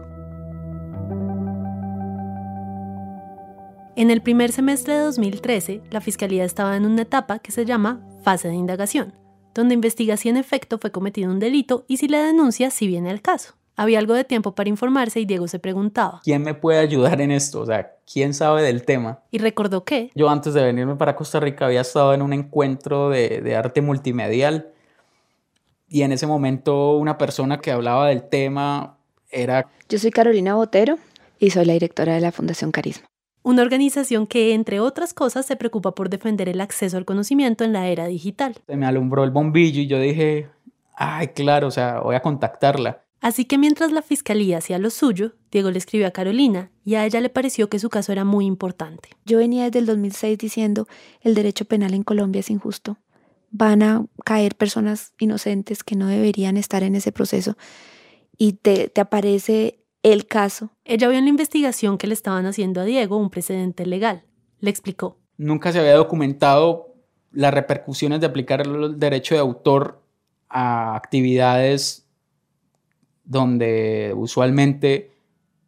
En 3.96 4.12
el 4.12 4.22
primer 4.22 4.52
semestre 4.52 4.94
de 4.94 5.02
2013, 5.02 5.82
la 5.90 6.00
Fiscalía 6.00 6.46
estaba 6.46 6.78
en 6.78 6.86
una 6.86 7.02
etapa 7.02 7.40
que 7.40 7.52
se 7.52 7.66
llama 7.66 8.02
fase 8.24 8.48
de 8.48 8.54
indagación, 8.54 9.14
donde 9.54 9.74
investiga 9.74 10.16
si 10.16 10.30
en 10.30 10.38
efecto 10.38 10.78
fue 10.78 10.92
cometido 10.92 11.32
un 11.32 11.40
delito 11.40 11.86
y 11.88 11.98
si 11.98 12.08
la 12.08 12.24
denuncia 12.24 12.70
si 12.70 12.88
viene 12.88 13.10
al 13.10 13.22
caso. 13.22 13.56
Había 13.76 14.00
algo 14.00 14.14
de 14.14 14.26
tiempo 14.26 14.54
para 14.54 14.70
informarse 14.70 15.20
y 15.20 15.26
Diego 15.26 15.48
se 15.48 15.60
preguntaba. 15.60 16.22
¿Quién 16.24 16.44
me 16.44 16.54
puede 16.54 16.80
ayudar 16.80 17.22
en 17.22 17.32
esto? 17.32 17.62
O 17.62 17.66
sea, 17.66 17.96
¿quién 18.12 18.34
sabe 18.34 18.62
del 18.62 18.84
tema? 18.84 19.20
Y 19.32 19.38
recordó 19.40 19.84
que... 19.86 20.12
Yo 20.16 20.30
antes 20.30 20.54
de 20.54 20.64
venirme 20.64 20.96
para 20.96 21.16
Costa 21.16 21.40
Rica 21.40 21.66
había 21.66 21.82
estado 21.82 22.14
en 22.14 22.22
un 22.22 22.34
encuentro 22.34 23.10
de, 23.10 23.42
de 23.42 23.56
arte 23.56 23.82
multimedial 23.82 24.72
y 25.88 26.04
en 26.04 26.12
ese 26.12 26.28
momento 26.28 26.98
una 26.98 27.18
persona 27.18 27.60
que 27.60 27.72
hablaba 27.72 28.08
del 28.08 28.24
tema 28.24 28.98
era... 29.30 29.68
Yo 29.88 29.98
soy 29.98 30.12
Carolina 30.12 30.56
Botero 30.56 30.98
y 31.40 31.50
soy 31.50 31.66
la 31.66 31.74
directora 31.74 32.14
de 32.14 32.22
la 32.22 32.32
Fundación 32.32 32.72
Carisma. 32.72 33.09
Una 33.50 33.64
organización 33.64 34.28
que, 34.28 34.54
entre 34.54 34.80
otras 34.80 35.16
cosas, 35.16 35.44
se 35.44 35.56
preocupa 35.56 35.96
por 35.96 36.12
defender 36.12 36.48
el 36.50 36.62
acceso 36.62 36.98
al 36.98 37.06
conocimiento 37.06 37.64
en 37.64 37.74
la 37.74 37.88
era 37.88 38.06
digital. 38.06 38.56
Se 38.68 38.76
me 38.76 38.86
alumbró 38.86 39.24
el 39.24 39.32
bombillo 39.32 39.82
y 39.82 39.88
yo 39.88 40.00
dije, 40.00 40.52
ay, 40.94 41.30
claro, 41.30 41.66
o 41.66 41.72
sea, 41.72 42.00
voy 42.02 42.16
a 42.16 42.22
contactarla. 42.22 43.02
Así 43.22 43.46
que 43.46 43.58
mientras 43.58 43.92
la 43.92 44.04
fiscalía 44.04 44.60
hacía 44.60 44.78
lo 44.78 44.92
suyo, 44.92 45.34
Diego 45.52 45.72
le 45.72 45.80
escribió 45.80 46.06
a 46.06 46.12
Carolina 46.12 46.70
y 46.86 46.94
a 46.94 47.08
ella 47.08 47.22
le 47.22 47.32
pareció 47.32 47.70
que 47.70 47.80
su 47.80 47.90
caso 47.90 48.12
era 48.12 48.24
muy 48.24 48.46
importante. 48.46 49.10
Yo 49.26 49.40
venía 49.40 49.64
desde 49.64 49.80
el 49.80 49.88
2006 49.88 50.38
diciendo 50.38 50.88
el 51.22 51.34
derecho 51.34 51.66
penal 51.66 51.96
en 51.96 52.04
Colombia 52.04 52.42
es 52.42 52.52
injusto. 52.52 52.98
Van 53.50 53.82
a 53.82 54.06
caer 54.26 54.54
personas 54.58 55.14
inocentes 55.18 55.84
que 55.84 55.96
no 55.96 56.06
deberían 56.06 56.56
estar 56.56 56.84
en 56.84 56.94
ese 56.94 57.12
proceso 57.12 57.58
y 58.38 58.54
te, 58.54 58.90
te 58.90 59.02
aparece 59.02 59.79
el 60.04 60.28
caso. 60.28 60.72
Ella 60.86 61.08
vio 61.08 61.18
en 61.18 61.26
la 61.26 61.30
investigación 61.30 61.98
que 61.98 62.08
le 62.08 62.14
estaban 62.14 62.46
haciendo 62.46 62.82
a 62.82 62.86
Diego 62.86 63.18
un 63.18 63.30
precedente 63.30 63.86
legal. 63.86 64.24
Le 64.60 64.70
explicó. 64.70 65.18
Nunca 65.38 65.72
se 65.72 65.80
había 65.80 65.96
documentado 65.96 66.94
las 67.32 67.54
repercusiones 67.54 68.20
de 68.20 68.28
aplicar 68.28 68.62
el 68.62 69.00
derecho 69.00 69.36
de 69.36 69.42
autor 69.42 70.02
a 70.50 70.96
actividades 70.96 72.06
donde 73.24 74.14
usualmente 74.16 75.12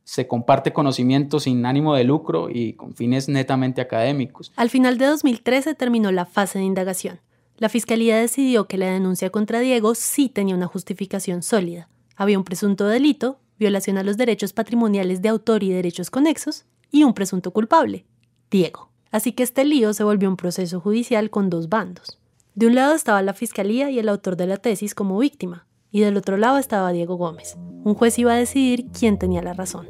se 0.03 0.27
comparte 0.27 0.73
conocimiento 0.73 1.39
sin 1.39 1.65
ánimo 1.65 1.95
de 1.95 2.03
lucro 2.03 2.49
y 2.49 2.73
con 2.73 2.95
fines 2.95 3.29
netamente 3.29 3.79
académicos. 3.79 4.51
Al 4.55 4.69
final 4.69 4.97
de 4.97 5.05
2013 5.05 5.75
terminó 5.75 6.11
la 6.11 6.25
fase 6.25 6.59
de 6.59 6.65
indagación. 6.65 7.19
La 7.57 7.69
fiscalía 7.69 8.17
decidió 8.17 8.67
que 8.67 8.77
la 8.77 8.87
denuncia 8.87 9.29
contra 9.29 9.59
Diego 9.59 9.93
sí 9.93 10.27
tenía 10.27 10.55
una 10.55 10.65
justificación 10.65 11.43
sólida. 11.43 11.87
Había 12.15 12.39
un 12.39 12.43
presunto 12.43 12.87
delito, 12.87 13.39
violación 13.61 13.99
a 13.99 14.03
los 14.03 14.17
derechos 14.17 14.53
patrimoniales 14.53 15.21
de 15.21 15.29
autor 15.29 15.63
y 15.63 15.69
derechos 15.69 16.09
conexos, 16.09 16.65
y 16.89 17.03
un 17.03 17.13
presunto 17.13 17.51
culpable, 17.51 18.05
Diego. 18.49 18.89
Así 19.11 19.33
que 19.33 19.43
este 19.43 19.63
lío 19.63 19.93
se 19.93 20.03
volvió 20.03 20.27
un 20.27 20.35
proceso 20.35 20.81
judicial 20.81 21.29
con 21.29 21.51
dos 21.51 21.69
bandos. 21.69 22.19
De 22.55 22.65
un 22.65 22.73
lado 22.73 22.95
estaba 22.95 23.21
la 23.21 23.35
fiscalía 23.35 23.91
y 23.91 23.99
el 23.99 24.09
autor 24.09 24.35
de 24.35 24.47
la 24.47 24.57
tesis 24.57 24.95
como 24.95 25.19
víctima, 25.19 25.67
y 25.91 26.01
del 26.01 26.17
otro 26.17 26.37
lado 26.37 26.57
estaba 26.57 26.91
Diego 26.91 27.15
Gómez. 27.17 27.55
Un 27.83 27.93
juez 27.93 28.17
iba 28.17 28.33
a 28.33 28.37
decidir 28.37 28.87
quién 28.97 29.19
tenía 29.19 29.43
la 29.43 29.53
razón. 29.53 29.87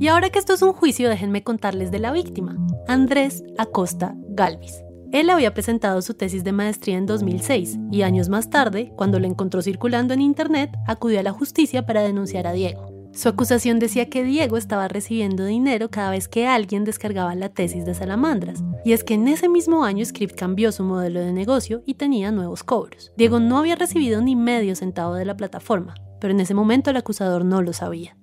Y 0.00 0.08
ahora 0.08 0.30
que 0.30 0.40
esto 0.40 0.54
es 0.54 0.62
un 0.62 0.72
juicio, 0.72 1.08
déjenme 1.08 1.44
contarles 1.44 1.92
de 1.92 2.00
la 2.00 2.10
víctima, 2.10 2.56
Andrés 2.88 3.44
Acosta 3.58 4.16
Galvis. 4.30 4.82
Él 5.12 5.28
había 5.28 5.52
presentado 5.52 6.02
su 6.02 6.14
tesis 6.14 6.44
de 6.44 6.52
maestría 6.52 6.96
en 6.96 7.06
2006 7.06 7.78
y 7.90 8.02
años 8.02 8.28
más 8.28 8.48
tarde, 8.48 8.92
cuando 8.96 9.18
lo 9.18 9.26
encontró 9.26 9.60
circulando 9.60 10.14
en 10.14 10.20
Internet, 10.20 10.70
acudió 10.86 11.18
a 11.18 11.24
la 11.24 11.32
justicia 11.32 11.84
para 11.84 12.02
denunciar 12.02 12.46
a 12.46 12.52
Diego. 12.52 12.90
Su 13.12 13.28
acusación 13.28 13.80
decía 13.80 14.08
que 14.08 14.22
Diego 14.22 14.56
estaba 14.56 14.86
recibiendo 14.86 15.44
dinero 15.44 15.90
cada 15.90 16.12
vez 16.12 16.28
que 16.28 16.46
alguien 16.46 16.84
descargaba 16.84 17.34
la 17.34 17.48
tesis 17.48 17.84
de 17.84 17.94
Salamandras, 17.94 18.62
y 18.84 18.92
es 18.92 19.02
que 19.02 19.14
en 19.14 19.26
ese 19.26 19.48
mismo 19.48 19.84
año 19.84 20.04
Script 20.04 20.36
cambió 20.38 20.70
su 20.70 20.84
modelo 20.84 21.18
de 21.18 21.32
negocio 21.32 21.82
y 21.86 21.94
tenía 21.94 22.30
nuevos 22.30 22.62
cobros. 22.62 23.12
Diego 23.16 23.40
no 23.40 23.58
había 23.58 23.74
recibido 23.74 24.20
ni 24.20 24.36
medio 24.36 24.76
centavo 24.76 25.14
de 25.14 25.24
la 25.24 25.36
plataforma, 25.36 25.94
pero 26.20 26.32
en 26.32 26.40
ese 26.40 26.54
momento 26.54 26.90
el 26.90 26.98
acusador 26.98 27.44
no 27.44 27.62
lo 27.62 27.72
sabía. 27.72 28.16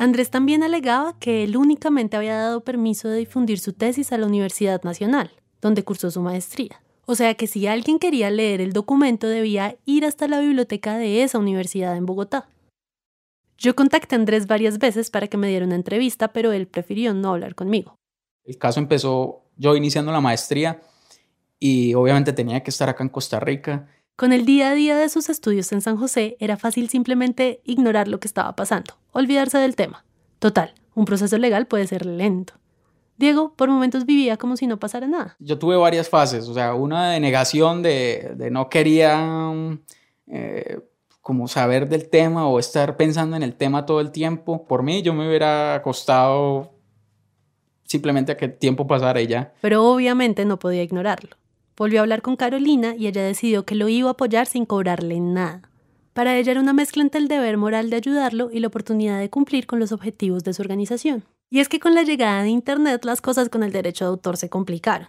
Andrés 0.00 0.30
también 0.30 0.62
alegaba 0.62 1.18
que 1.18 1.44
él 1.44 1.58
únicamente 1.58 2.16
había 2.16 2.34
dado 2.34 2.62
permiso 2.62 3.06
de 3.08 3.18
difundir 3.18 3.58
su 3.58 3.74
tesis 3.74 4.12
a 4.12 4.16
la 4.16 4.24
Universidad 4.24 4.82
Nacional, 4.82 5.30
donde 5.60 5.84
cursó 5.84 6.10
su 6.10 6.22
maestría. 6.22 6.80
O 7.04 7.14
sea 7.14 7.34
que 7.34 7.46
si 7.46 7.66
alguien 7.66 7.98
quería 7.98 8.30
leer 8.30 8.62
el 8.62 8.72
documento 8.72 9.28
debía 9.28 9.76
ir 9.84 10.06
hasta 10.06 10.26
la 10.26 10.40
biblioteca 10.40 10.96
de 10.96 11.22
esa 11.22 11.38
universidad 11.38 11.98
en 11.98 12.06
Bogotá. 12.06 12.48
Yo 13.58 13.76
contacté 13.76 14.14
a 14.14 14.18
Andrés 14.18 14.46
varias 14.46 14.78
veces 14.78 15.10
para 15.10 15.26
que 15.26 15.36
me 15.36 15.48
diera 15.48 15.66
una 15.66 15.74
entrevista, 15.74 16.28
pero 16.28 16.52
él 16.52 16.66
prefirió 16.66 17.12
no 17.12 17.32
hablar 17.32 17.54
conmigo. 17.54 17.94
El 18.44 18.56
caso 18.56 18.80
empezó 18.80 19.42
yo 19.58 19.76
iniciando 19.76 20.12
la 20.12 20.22
maestría 20.22 20.80
y 21.58 21.92
obviamente 21.92 22.32
tenía 22.32 22.62
que 22.62 22.70
estar 22.70 22.88
acá 22.88 23.02
en 23.02 23.10
Costa 23.10 23.38
Rica. 23.38 23.86
Con 24.20 24.34
el 24.34 24.44
día 24.44 24.68
a 24.68 24.74
día 24.74 24.98
de 24.98 25.08
sus 25.08 25.30
estudios 25.30 25.72
en 25.72 25.80
San 25.80 25.96
José 25.96 26.36
era 26.40 26.58
fácil 26.58 26.90
simplemente 26.90 27.62
ignorar 27.64 28.06
lo 28.06 28.20
que 28.20 28.28
estaba 28.28 28.54
pasando, 28.54 28.98
olvidarse 29.12 29.56
del 29.56 29.76
tema. 29.76 30.04
Total, 30.40 30.74
un 30.94 31.06
proceso 31.06 31.38
legal 31.38 31.66
puede 31.66 31.86
ser 31.86 32.04
lento. 32.04 32.52
Diego 33.16 33.54
por 33.56 33.70
momentos 33.70 34.04
vivía 34.04 34.36
como 34.36 34.58
si 34.58 34.66
no 34.66 34.78
pasara 34.78 35.08
nada. 35.08 35.36
Yo 35.38 35.58
tuve 35.58 35.74
varias 35.76 36.10
fases, 36.10 36.48
o 36.48 36.52
sea, 36.52 36.74
una 36.74 37.12
de 37.12 37.20
negación 37.20 37.80
de, 37.82 38.34
de 38.36 38.50
no 38.50 38.68
quería 38.68 39.54
eh, 40.26 40.80
como 41.22 41.48
saber 41.48 41.88
del 41.88 42.10
tema 42.10 42.46
o 42.46 42.58
estar 42.58 42.98
pensando 42.98 43.36
en 43.36 43.42
el 43.42 43.54
tema 43.54 43.86
todo 43.86 44.02
el 44.02 44.10
tiempo. 44.10 44.66
Por 44.66 44.82
mí 44.82 45.00
yo 45.00 45.14
me 45.14 45.26
hubiera 45.26 45.76
acostado 45.76 46.74
simplemente 47.84 48.32
a 48.32 48.36
que 48.36 48.44
el 48.44 48.58
tiempo 48.58 48.86
pasara 48.86 49.22
y 49.22 49.28
ya. 49.28 49.54
Pero 49.62 49.82
obviamente 49.86 50.44
no 50.44 50.58
podía 50.58 50.82
ignorarlo. 50.82 51.39
Volvió 51.80 52.00
a 52.00 52.02
hablar 52.02 52.20
con 52.20 52.36
Carolina 52.36 52.94
y 52.94 53.06
ella 53.06 53.22
decidió 53.22 53.64
que 53.64 53.74
lo 53.74 53.88
iba 53.88 54.10
a 54.10 54.12
apoyar 54.12 54.46
sin 54.46 54.66
cobrarle 54.66 55.18
nada. 55.18 55.62
Para 56.12 56.36
ella 56.36 56.50
era 56.50 56.60
una 56.60 56.74
mezcla 56.74 57.02
entre 57.02 57.22
el 57.22 57.26
deber 57.26 57.56
moral 57.56 57.88
de 57.88 57.96
ayudarlo 57.96 58.50
y 58.52 58.60
la 58.60 58.66
oportunidad 58.66 59.18
de 59.18 59.30
cumplir 59.30 59.66
con 59.66 59.80
los 59.80 59.90
objetivos 59.90 60.44
de 60.44 60.52
su 60.52 60.60
organización. 60.60 61.24
Y 61.48 61.60
es 61.60 61.70
que 61.70 61.80
con 61.80 61.94
la 61.94 62.02
llegada 62.02 62.42
de 62.42 62.50
Internet 62.50 63.06
las 63.06 63.22
cosas 63.22 63.48
con 63.48 63.62
el 63.62 63.72
derecho 63.72 64.04
de 64.04 64.10
autor 64.10 64.36
se 64.36 64.50
complicaron. 64.50 65.08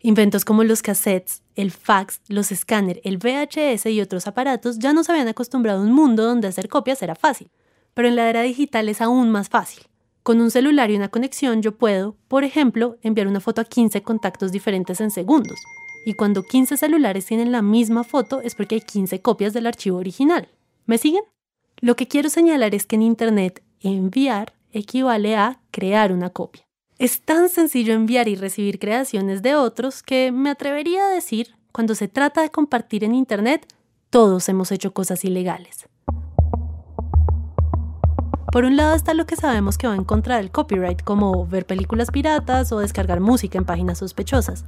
Inventos 0.00 0.46
como 0.46 0.64
los 0.64 0.80
cassettes, 0.80 1.42
el 1.56 1.70
fax, 1.70 2.22
los 2.26 2.52
escáner, 2.52 3.02
el 3.04 3.18
VHS 3.18 3.84
y 3.84 4.00
otros 4.00 4.26
aparatos 4.26 4.78
ya 4.78 4.94
nos 4.94 5.10
habían 5.10 5.28
acostumbrado 5.28 5.80
a 5.80 5.84
un 5.84 5.92
mundo 5.92 6.24
donde 6.24 6.48
hacer 6.48 6.70
copias 6.70 7.02
era 7.02 7.16
fácil, 7.16 7.50
pero 7.92 8.08
en 8.08 8.16
la 8.16 8.30
era 8.30 8.40
digital 8.40 8.88
es 8.88 9.02
aún 9.02 9.28
más 9.28 9.50
fácil. 9.50 9.82
Con 10.22 10.40
un 10.40 10.50
celular 10.50 10.90
y 10.90 10.96
una 10.96 11.08
conexión 11.08 11.60
yo 11.60 11.76
puedo, 11.76 12.16
por 12.28 12.44
ejemplo, 12.44 12.96
enviar 13.02 13.26
una 13.26 13.40
foto 13.40 13.60
a 13.60 13.64
15 13.64 14.02
contactos 14.02 14.52
diferentes 14.52 15.02
en 15.02 15.10
segundos. 15.10 15.58
Y 16.04 16.14
cuando 16.14 16.42
15 16.42 16.76
celulares 16.76 17.26
tienen 17.26 17.52
la 17.52 17.62
misma 17.62 18.04
foto 18.04 18.40
es 18.40 18.54
porque 18.54 18.76
hay 18.76 18.80
15 18.80 19.20
copias 19.20 19.52
del 19.52 19.66
archivo 19.66 19.98
original. 19.98 20.48
¿Me 20.86 20.98
siguen? 20.98 21.22
Lo 21.80 21.96
que 21.96 22.08
quiero 22.08 22.28
señalar 22.28 22.74
es 22.74 22.86
que 22.86 22.96
en 22.96 23.02
Internet 23.02 23.62
enviar 23.80 24.54
equivale 24.72 25.36
a 25.36 25.60
crear 25.70 26.12
una 26.12 26.30
copia. 26.30 26.64
Es 26.98 27.20
tan 27.22 27.48
sencillo 27.48 27.94
enviar 27.94 28.28
y 28.28 28.36
recibir 28.36 28.78
creaciones 28.78 29.42
de 29.42 29.54
otros 29.54 30.02
que 30.02 30.30
me 30.32 30.50
atrevería 30.50 31.06
a 31.06 31.10
decir, 31.10 31.54
cuando 31.72 31.94
se 31.94 32.08
trata 32.08 32.42
de 32.42 32.50
compartir 32.50 33.04
en 33.04 33.14
Internet, 33.14 33.66
todos 34.10 34.48
hemos 34.48 34.70
hecho 34.72 34.92
cosas 34.92 35.24
ilegales. 35.24 35.88
Por 38.52 38.64
un 38.64 38.76
lado 38.76 38.94
está 38.94 39.14
lo 39.14 39.24
que 39.24 39.34
sabemos 39.34 39.78
que 39.78 39.86
va 39.88 39.94
en 39.94 40.04
contra 40.04 40.36
del 40.36 40.50
copyright, 40.50 41.02
como 41.02 41.46
ver 41.46 41.64
películas 41.64 42.10
piratas 42.10 42.70
o 42.70 42.80
descargar 42.80 43.20
música 43.20 43.56
en 43.56 43.64
páginas 43.64 43.98
sospechosas. 43.98 44.66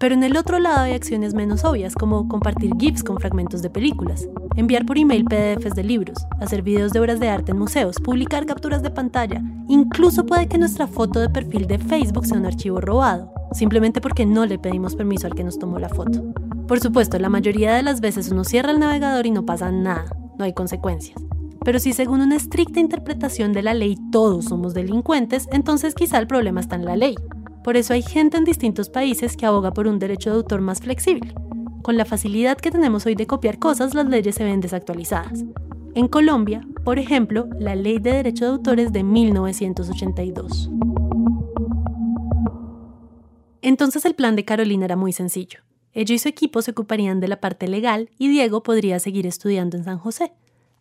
Pero 0.00 0.14
en 0.14 0.22
el 0.22 0.38
otro 0.38 0.58
lado 0.58 0.80
hay 0.80 0.94
acciones 0.94 1.34
menos 1.34 1.62
obvias, 1.62 1.94
como 1.94 2.26
compartir 2.26 2.72
GIFs 2.78 3.04
con 3.04 3.18
fragmentos 3.18 3.60
de 3.60 3.68
películas, 3.68 4.26
enviar 4.56 4.86
por 4.86 4.96
email 4.96 5.26
PDFs 5.26 5.74
de 5.74 5.84
libros, 5.84 6.16
hacer 6.40 6.62
videos 6.62 6.92
de 6.92 7.00
obras 7.00 7.20
de 7.20 7.28
arte 7.28 7.52
en 7.52 7.58
museos, 7.58 7.96
publicar 8.02 8.46
capturas 8.46 8.82
de 8.82 8.88
pantalla. 8.88 9.42
Incluso 9.68 10.24
puede 10.24 10.48
que 10.48 10.56
nuestra 10.56 10.86
foto 10.86 11.20
de 11.20 11.28
perfil 11.28 11.66
de 11.66 11.78
Facebook 11.78 12.24
sea 12.24 12.38
un 12.38 12.46
archivo 12.46 12.80
robado, 12.80 13.30
simplemente 13.52 14.00
porque 14.00 14.24
no 14.24 14.46
le 14.46 14.58
pedimos 14.58 14.96
permiso 14.96 15.26
al 15.26 15.34
que 15.34 15.44
nos 15.44 15.58
tomó 15.58 15.78
la 15.78 15.90
foto. 15.90 16.32
Por 16.66 16.80
supuesto, 16.80 17.18
la 17.18 17.28
mayoría 17.28 17.74
de 17.74 17.82
las 17.82 18.00
veces 18.00 18.30
uno 18.30 18.44
cierra 18.44 18.70
el 18.70 18.80
navegador 18.80 19.26
y 19.26 19.32
no 19.32 19.44
pasa 19.44 19.70
nada, 19.70 20.16
no 20.38 20.46
hay 20.46 20.54
consecuencias. 20.54 21.22
Pero 21.62 21.78
si 21.78 21.92
según 21.92 22.22
una 22.22 22.36
estricta 22.36 22.80
interpretación 22.80 23.52
de 23.52 23.60
la 23.60 23.74
ley 23.74 23.98
todos 24.10 24.46
somos 24.46 24.72
delincuentes, 24.72 25.46
entonces 25.52 25.94
quizá 25.94 26.16
el 26.16 26.26
problema 26.26 26.60
está 26.60 26.76
en 26.76 26.86
la 26.86 26.96
ley. 26.96 27.16
Por 27.62 27.76
eso 27.76 27.92
hay 27.92 28.02
gente 28.02 28.38
en 28.38 28.44
distintos 28.44 28.88
países 28.88 29.36
que 29.36 29.46
aboga 29.46 29.72
por 29.72 29.86
un 29.86 29.98
derecho 29.98 30.30
de 30.30 30.36
autor 30.36 30.60
más 30.60 30.80
flexible. 30.80 31.34
Con 31.82 31.96
la 31.96 32.04
facilidad 32.04 32.56
que 32.56 32.70
tenemos 32.70 33.06
hoy 33.06 33.14
de 33.14 33.26
copiar 33.26 33.58
cosas, 33.58 33.94
las 33.94 34.06
leyes 34.06 34.34
se 34.34 34.44
ven 34.44 34.60
desactualizadas. 34.60 35.44
En 35.94 36.08
Colombia, 36.08 36.66
por 36.84 36.98
ejemplo, 36.98 37.48
la 37.58 37.74
ley 37.74 37.98
de 37.98 38.12
derecho 38.12 38.44
de 38.44 38.50
autor 38.52 38.80
es 38.80 38.92
de 38.92 39.02
1982. 39.02 40.70
Entonces 43.62 44.04
el 44.04 44.14
plan 44.14 44.36
de 44.36 44.44
Carolina 44.44 44.86
era 44.86 44.96
muy 44.96 45.12
sencillo. 45.12 45.60
Ella 45.92 46.14
y 46.14 46.18
su 46.18 46.28
equipo 46.28 46.62
se 46.62 46.70
ocuparían 46.70 47.20
de 47.20 47.28
la 47.28 47.40
parte 47.40 47.68
legal 47.68 48.10
y 48.18 48.28
Diego 48.28 48.62
podría 48.62 48.98
seguir 49.00 49.26
estudiando 49.26 49.76
en 49.76 49.84
San 49.84 49.98
José. 49.98 50.32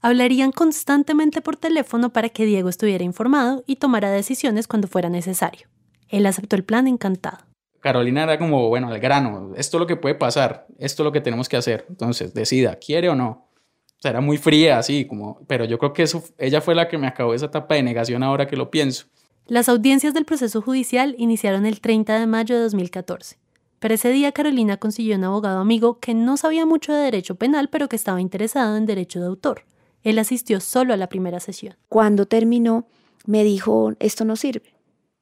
Hablarían 0.01 0.51
constantemente 0.51 1.41
por 1.41 1.57
teléfono 1.57 2.13
para 2.13 2.29
que 2.29 2.45
Diego 2.45 2.69
estuviera 2.69 3.03
informado 3.03 3.63
y 3.65 3.77
tomara 3.77 4.11
decisiones 4.11 4.67
cuando 4.67 4.87
fuera 4.87 5.09
necesario. 5.09 5.67
Él 6.09 6.25
aceptó 6.25 6.55
el 6.55 6.63
plan 6.63 6.87
encantado. 6.87 7.37
Carolina 7.79 8.23
era 8.23 8.37
como, 8.37 8.67
bueno, 8.67 8.89
al 8.89 8.99
grano, 8.99 9.53
esto 9.55 9.77
es 9.77 9.79
lo 9.79 9.87
que 9.87 9.95
puede 9.95 10.15
pasar, 10.15 10.67
esto 10.77 11.03
es 11.03 11.05
lo 11.05 11.11
que 11.11 11.21
tenemos 11.21 11.47
que 11.47 11.57
hacer. 11.57 11.85
Entonces, 11.87 12.33
decida, 12.33 12.75
¿quiere 12.75 13.09
o 13.09 13.15
no? 13.15 13.47
O 13.85 14.01
sea, 14.01 14.11
era 14.11 14.21
muy 14.21 14.37
fría, 14.37 14.77
así 14.77 15.05
como, 15.05 15.41
pero 15.47 15.65
yo 15.65 15.77
creo 15.77 15.93
que 15.93 16.03
eso, 16.03 16.23
ella 16.37 16.61
fue 16.61 16.75
la 16.75 16.87
que 16.87 16.97
me 16.97 17.07
acabó 17.07 17.33
esa 17.33 17.47
etapa 17.47 17.75
de 17.75 17.83
negación 17.83 18.23
ahora 18.23 18.47
que 18.47 18.57
lo 18.57 18.69
pienso. 18.69 19.05
Las 19.47 19.67
audiencias 19.67 20.13
del 20.13 20.25
proceso 20.25 20.61
judicial 20.61 21.15
iniciaron 21.17 21.65
el 21.65 21.81
30 21.81 22.19
de 22.19 22.27
mayo 22.27 22.55
de 22.55 22.61
2014. 22.61 23.37
Pero 23.79 23.93
ese 23.93 24.11
día 24.11 24.31
Carolina 24.31 24.77
consiguió 24.77 25.15
un 25.15 25.23
abogado 25.23 25.59
amigo 25.59 25.99
que 25.99 26.13
no 26.13 26.37
sabía 26.37 26.65
mucho 26.65 26.93
de 26.93 27.03
derecho 27.03 27.35
penal, 27.35 27.69
pero 27.69 27.87
que 27.87 27.95
estaba 27.95 28.21
interesado 28.21 28.77
en 28.77 28.85
derecho 28.85 29.19
de 29.19 29.27
autor. 29.27 29.63
Él 30.03 30.19
asistió 30.19 30.59
solo 30.59 30.93
a 30.93 30.97
la 30.97 31.07
primera 31.07 31.39
sesión. 31.39 31.75
Cuando 31.87 32.25
terminó, 32.25 32.85
me 33.25 33.43
dijo, 33.43 33.93
esto 33.99 34.23
no 34.25 34.35
sirve. 34.35 34.75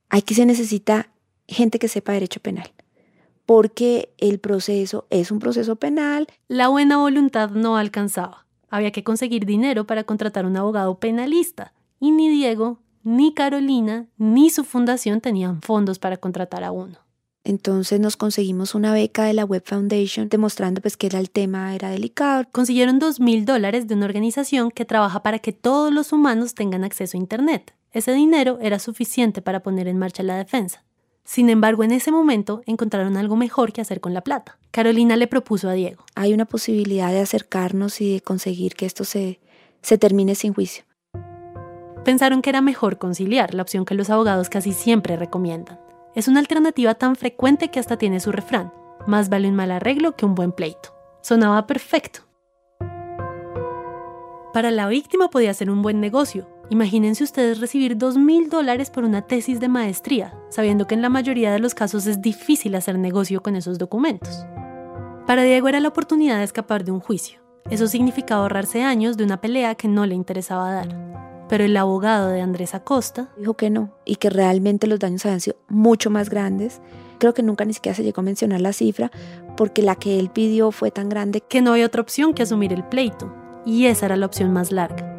Aquí 0.10 0.34
se 0.34 0.46
necesita 0.46 1.10
gente 1.48 1.80
que 1.80 1.88
sepa 1.88 2.14
derecho 2.14 2.40
penal. 2.40 2.72
porque 3.46 4.14
el 4.18 4.40
proceso 4.40 5.08
es 5.10 5.32
un 5.32 5.40
proceso 5.40 5.78
penal. 5.78 6.28
La 6.50 6.68
buena 6.68 6.98
voluntad 6.98 7.50
no 7.52 7.78
alcanzaba. 7.78 8.46
Había 8.70 8.92
que 8.92 9.06
conseguir 9.06 9.46
dinero 9.46 9.88
para 9.88 10.04
contratar 10.04 10.46
un 10.46 10.58
abogado 10.58 11.00
penalista. 11.00 11.72
Y 12.02 12.12
ni 12.12 12.28
Diego, 12.28 12.80
ni 13.04 13.34
Carolina, 13.34 14.08
ni 14.18 14.50
su 14.50 14.66
fundación 14.66 15.22
tenían 15.22 15.62
fondos 15.62 15.98
para 15.98 16.18
contratar 16.18 16.66
a 16.66 16.74
uno. 16.74 16.98
Entonces 17.46 18.02
nos 18.02 18.18
conseguimos 18.18 18.76
una 18.76 18.92
beca 18.92 19.24
de 19.24 19.34
la 19.34 19.46
Web 19.46 19.64
Foundation 19.66 20.28
demostrando 20.28 20.82
pues 20.82 20.98
que 20.98 21.08
era 21.08 21.20
el 21.20 21.30
tema 21.30 21.74
era 21.74 21.90
delicado. 21.90 22.44
Consiguieron 22.52 23.00
dos 23.00 23.22
mil 23.22 23.46
dólares 23.46 23.88
de 23.88 23.96
una 23.96 24.08
organización 24.08 24.72
que 24.72 24.84
trabaja 24.84 25.24
para 25.24 25.40
que 25.40 25.54
todos 25.54 25.94
los 25.94 26.12
humanos 26.12 26.54
tengan 26.54 26.84
acceso 26.84 27.16
a 27.16 27.22
Internet. 27.22 27.74
Ese 27.92 28.14
dinero 28.14 28.60
era 28.62 28.80
suficiente 28.80 29.42
para 29.42 29.62
poner 29.62 29.88
en 29.88 29.98
marcha 29.98 30.24
la 30.24 30.36
defensa. 30.36 30.84
Sin 31.24 31.50
embargo, 31.50 31.84
en 31.84 31.92
ese 31.92 32.12
momento 32.12 32.62
encontraron 32.66 33.18
algo 33.18 33.36
mejor 33.36 33.74
que 33.74 33.82
hacer 33.82 34.00
con 34.00 34.14
la 34.14 34.22
plata. 34.22 34.58
Carolina 34.72 35.16
le 35.16 35.28
propuso 35.28 35.68
a 35.68 35.74
Diego. 35.74 36.06
Hay 36.16 36.34
una 36.34 36.46
posibilidad 36.46 37.12
de 37.12 37.20
acercarnos 37.20 38.00
y 38.00 38.14
de 38.14 38.22
conseguir 38.22 38.76
que 38.76 38.86
esto 38.86 39.04
se, 39.04 39.40
se 39.82 39.98
termine 39.98 40.36
sin 40.36 40.54
juicio. 40.54 40.86
Pensaron 42.06 42.42
que 42.42 42.50
era 42.50 42.62
mejor 42.62 42.98
conciliar, 42.98 43.54
la 43.54 43.64
opción 43.64 43.84
que 43.84 43.96
los 43.96 44.10
abogados 44.10 44.50
casi 44.50 44.72
siempre 44.72 45.18
recomiendan. 45.18 45.80
Es 46.16 46.30
una 46.30 46.40
alternativa 46.40 46.96
tan 46.96 47.18
frecuente 47.18 47.70
que 47.70 47.80
hasta 47.80 47.98
tiene 47.98 48.22
su 48.22 48.32
refrán. 48.32 48.72
Más 49.06 49.28
vale 49.28 49.50
un 49.50 49.56
mal 49.56 49.72
arreglo 49.72 50.16
que 50.16 50.26
un 50.26 50.34
buen 50.34 50.54
pleito. 50.54 50.96
Sonaba 51.22 51.68
perfecto. 51.68 52.22
Para 54.54 54.72
la 54.72 54.88
víctima 54.88 55.30
podía 55.30 55.54
ser 55.54 55.70
un 55.70 55.82
buen 55.82 56.00
negocio, 56.00 56.48
Imagínense 56.70 57.24
ustedes 57.24 57.62
recibir 57.62 57.98
dos 57.98 58.18
mil 58.18 58.50
dólares 58.50 58.90
por 58.90 59.06
una 59.06 59.22
tesis 59.22 59.60
de 59.60 59.70
maestría, 59.70 60.34
sabiendo 60.50 60.86
que 60.86 60.96
en 60.96 61.02
la 61.02 61.10
mayoría 61.10 61.52
de 61.54 61.60
los 61.60 61.74
casos 61.74 62.08
es 62.08 62.22
difícil 62.22 62.76
hacer 62.76 63.00
negocio 63.00 63.42
con 63.42 63.56
esos 63.56 63.78
documentos. 63.78 64.46
Para 65.26 65.44
Diego 65.44 65.70
era 65.70 65.80
la 65.80 65.88
oportunidad 65.88 66.40
de 66.40 66.44
escapar 66.44 66.84
de 66.84 66.92
un 66.92 67.00
juicio. 67.00 67.40
Eso 67.70 67.88
significaba 67.88 68.42
ahorrarse 68.42 68.84
años 68.84 69.16
de 69.18 69.24
una 69.24 69.40
pelea 69.40 69.76
que 69.76 69.88
no 69.88 70.06
le 70.06 70.16
interesaba 70.16 70.72
dar. 70.72 71.46
Pero 71.48 71.64
el 71.64 71.78
abogado 71.78 72.30
de 72.30 72.42
Andrés 72.42 72.76
Acosta 72.76 73.30
dijo 73.38 73.56
que 73.56 73.70
no 73.70 73.94
y 74.04 74.18
que 74.18 74.30
realmente 74.30 74.88
los 74.88 75.00
daños 75.00 75.26
habían 75.26 75.40
sido 75.40 75.58
mucho 75.70 76.10
más 76.10 76.30
grandes. 76.30 76.82
Creo 77.18 77.34
que 77.34 77.44
nunca 77.44 77.64
ni 77.64 77.74
siquiera 77.74 77.96
se 77.96 78.04
llegó 78.04 78.20
a 78.22 78.24
mencionar 78.26 78.60
la 78.60 78.74
cifra 78.74 79.10
porque 79.56 79.82
la 79.82 79.96
que 79.96 80.20
él 80.20 80.30
pidió 80.30 80.72
fue 80.72 80.92
tan 80.92 81.08
grande 81.08 81.42
que 81.42 81.62
no 81.62 81.72
había 81.72 81.86
otra 81.86 82.02
opción 82.02 82.34
que 82.34 82.44
asumir 82.44 82.74
el 82.74 82.84
pleito. 82.84 83.34
Y 83.66 83.86
esa 83.86 84.08
era 84.08 84.18
la 84.18 84.26
opción 84.26 84.52
más 84.52 84.72
larga. 84.74 85.17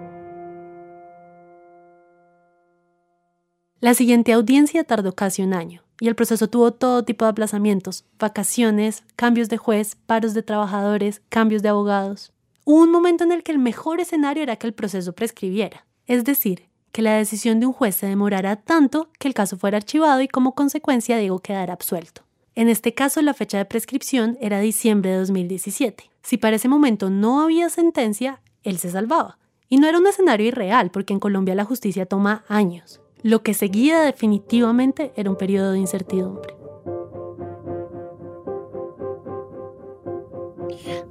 La 3.81 3.95
siguiente 3.95 4.33
audiencia 4.33 4.83
tardó 4.83 5.15
casi 5.15 5.41
un 5.43 5.55
año 5.55 5.85
y 6.01 6.09
el 6.09 6.17
proceso 6.17 6.49
tuvo 6.49 6.73
todo 6.73 7.05
tipo 7.05 7.25
de 7.25 7.31
aplazamientos, 7.31 8.05
vacaciones, 8.19 9.05
cambios 9.15 9.49
de 9.49 9.57
juez, 9.57 9.97
paros 10.07 10.35
de 10.35 10.43
trabajadores, 10.43 11.23
cambios 11.29 11.63
de 11.63 11.69
abogados. 11.69 12.33
Hubo 12.65 12.83
un 12.83 12.91
momento 12.91 13.23
en 13.23 13.31
el 13.31 13.45
que 13.45 13.53
el 13.53 13.61
mejor 13.61 14.01
escenario 14.01 14.43
era 14.43 14.57
que 14.57 14.67
el 14.67 14.75
proceso 14.75 15.13
prescribiera, 15.13 15.87
es 16.07 16.25
decir, 16.25 16.67
que 16.91 17.03
la 17.03 17.15
decisión 17.15 17.61
de 17.61 17.67
un 17.67 17.73
juez 17.73 17.95
se 17.95 18.09
demorara 18.09 18.57
tanto 18.57 19.11
que 19.21 19.29
el 19.29 19.35
caso 19.35 19.57
fuera 19.57 19.77
archivado 19.77 20.23
y 20.23 20.29
como 20.29 20.57
consecuencia 20.57 21.17
Diego 21.17 21.39
quedara 21.39 21.75
absuelto. 21.75 22.23
En 22.57 22.69
este 22.69 22.95
caso 22.95 23.23
la 23.23 23.33
fecha 23.33 23.59
de 23.59 23.65
prescripción 23.65 24.37
era 24.41 24.59
diciembre 24.59 25.13
de 25.13 25.19
2017. 25.19 26.11
Si 26.23 26.37
para 26.37 26.57
ese 26.57 26.69
momento 26.69 27.11
no 27.11 27.43
había 27.43 27.69
sentencia, 27.69 28.41
él 28.65 28.79
se 28.79 28.91
salvaba. 28.91 29.39
Y 29.69 29.77
no 29.77 29.87
era 29.87 29.99
un 29.99 30.07
escenario 30.09 30.49
irreal 30.49 30.91
porque 30.91 31.13
en 31.13 31.21
Colombia 31.21 31.55
la 31.55 31.65
justicia 31.65 32.07
toma 32.07 32.45
años. 32.49 33.01
Lo 33.23 33.43
que 33.43 33.53
seguía 33.53 34.03
definitivamente 34.03 35.13
era 35.17 35.29
un 35.29 35.37
periodo 35.37 35.73
de 35.73 35.81
incertidumbre. 35.81 36.55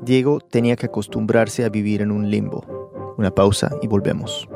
Diego 0.01 0.39
tenía 0.39 0.77
que 0.77 0.85
acostumbrarse 0.85 1.65
a 1.65 1.69
vivir 1.69 2.01
en 2.01 2.11
un 2.11 2.29
limbo. 2.29 2.63
Una 3.17 3.33
pausa 3.35 3.77
y 3.81 3.87
volvemos. 3.87 4.47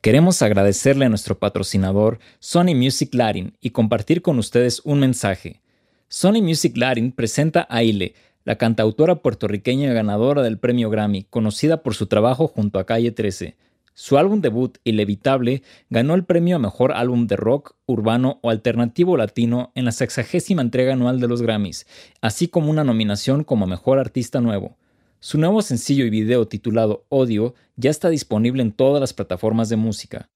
Queremos 0.00 0.42
agradecerle 0.42 1.04
a 1.04 1.08
nuestro 1.08 1.38
patrocinador 1.38 2.18
Sony 2.40 2.74
Music 2.74 3.14
Latin 3.14 3.56
y 3.60 3.70
compartir 3.70 4.20
con 4.20 4.36
ustedes 4.40 4.80
un 4.84 4.98
mensaje. 4.98 5.62
Sony 6.08 6.42
Music 6.42 6.76
Latin 6.76 7.12
presenta 7.12 7.68
a 7.70 7.84
Ile, 7.84 8.14
la 8.44 8.56
cantautora 8.56 9.16
puertorriqueña 9.16 9.92
ganadora 9.92 10.42
del 10.42 10.58
premio 10.58 10.90
Grammy, 10.90 11.24
conocida 11.24 11.82
por 11.82 11.94
su 11.94 12.06
trabajo 12.06 12.48
junto 12.48 12.78
a 12.78 12.86
Calle 12.86 13.12
13. 13.12 13.56
Su 13.94 14.16
álbum 14.16 14.40
debut, 14.40 14.78
Inevitable, 14.84 15.62
ganó 15.90 16.14
el 16.14 16.24
premio 16.24 16.56
a 16.56 16.58
Mejor 16.58 16.92
Álbum 16.92 17.26
de 17.26 17.36
Rock, 17.36 17.76
Urbano 17.86 18.38
o 18.42 18.50
Alternativo 18.50 19.16
Latino 19.16 19.70
en 19.74 19.84
la 19.84 19.92
sexagésima 19.92 20.62
entrega 20.62 20.94
anual 20.94 21.20
de 21.20 21.28
los 21.28 21.42
Grammys, 21.42 21.86
así 22.22 22.48
como 22.48 22.70
una 22.70 22.84
nominación 22.84 23.44
como 23.44 23.66
Mejor 23.66 23.98
Artista 23.98 24.40
Nuevo. 24.40 24.76
Su 25.20 25.38
nuevo 25.38 25.62
sencillo 25.62 26.04
y 26.04 26.10
video 26.10 26.48
titulado 26.48 27.04
Odio 27.08 27.54
ya 27.76 27.90
está 27.90 28.08
disponible 28.08 28.62
en 28.62 28.72
todas 28.72 29.00
las 29.00 29.12
plataformas 29.12 29.68
de 29.68 29.76
música. 29.76 30.30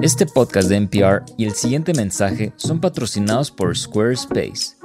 Este 0.00 0.24
podcast 0.24 0.68
de 0.68 0.76
NPR 0.76 1.24
y 1.36 1.44
el 1.44 1.52
siguiente 1.52 1.92
mensaje 1.92 2.52
son 2.56 2.80
patrocinados 2.80 3.50
por 3.50 3.76
Squarespace. 3.76 4.79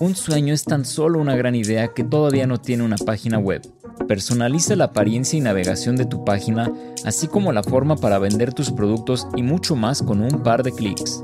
Un 0.00 0.14
sueño 0.14 0.52
es 0.52 0.64
tan 0.64 0.84
solo 0.84 1.18
una 1.18 1.36
gran 1.36 1.54
idea 1.54 1.88
que 1.88 2.04
todavía 2.04 2.46
no 2.46 2.60
tiene 2.60 2.84
una 2.84 2.96
página 2.96 3.38
web. 3.38 3.62
Personaliza 4.06 4.76
la 4.76 4.84
apariencia 4.84 5.38
y 5.38 5.40
navegación 5.40 5.96
de 5.96 6.04
tu 6.04 6.24
página, 6.24 6.70
así 7.04 7.28
como 7.28 7.52
la 7.52 7.62
forma 7.62 7.96
para 7.96 8.18
vender 8.18 8.52
tus 8.52 8.70
productos 8.70 9.26
y 9.36 9.42
mucho 9.42 9.74
más 9.74 10.02
con 10.02 10.20
un 10.20 10.42
par 10.42 10.62
de 10.62 10.72
clics. 10.72 11.22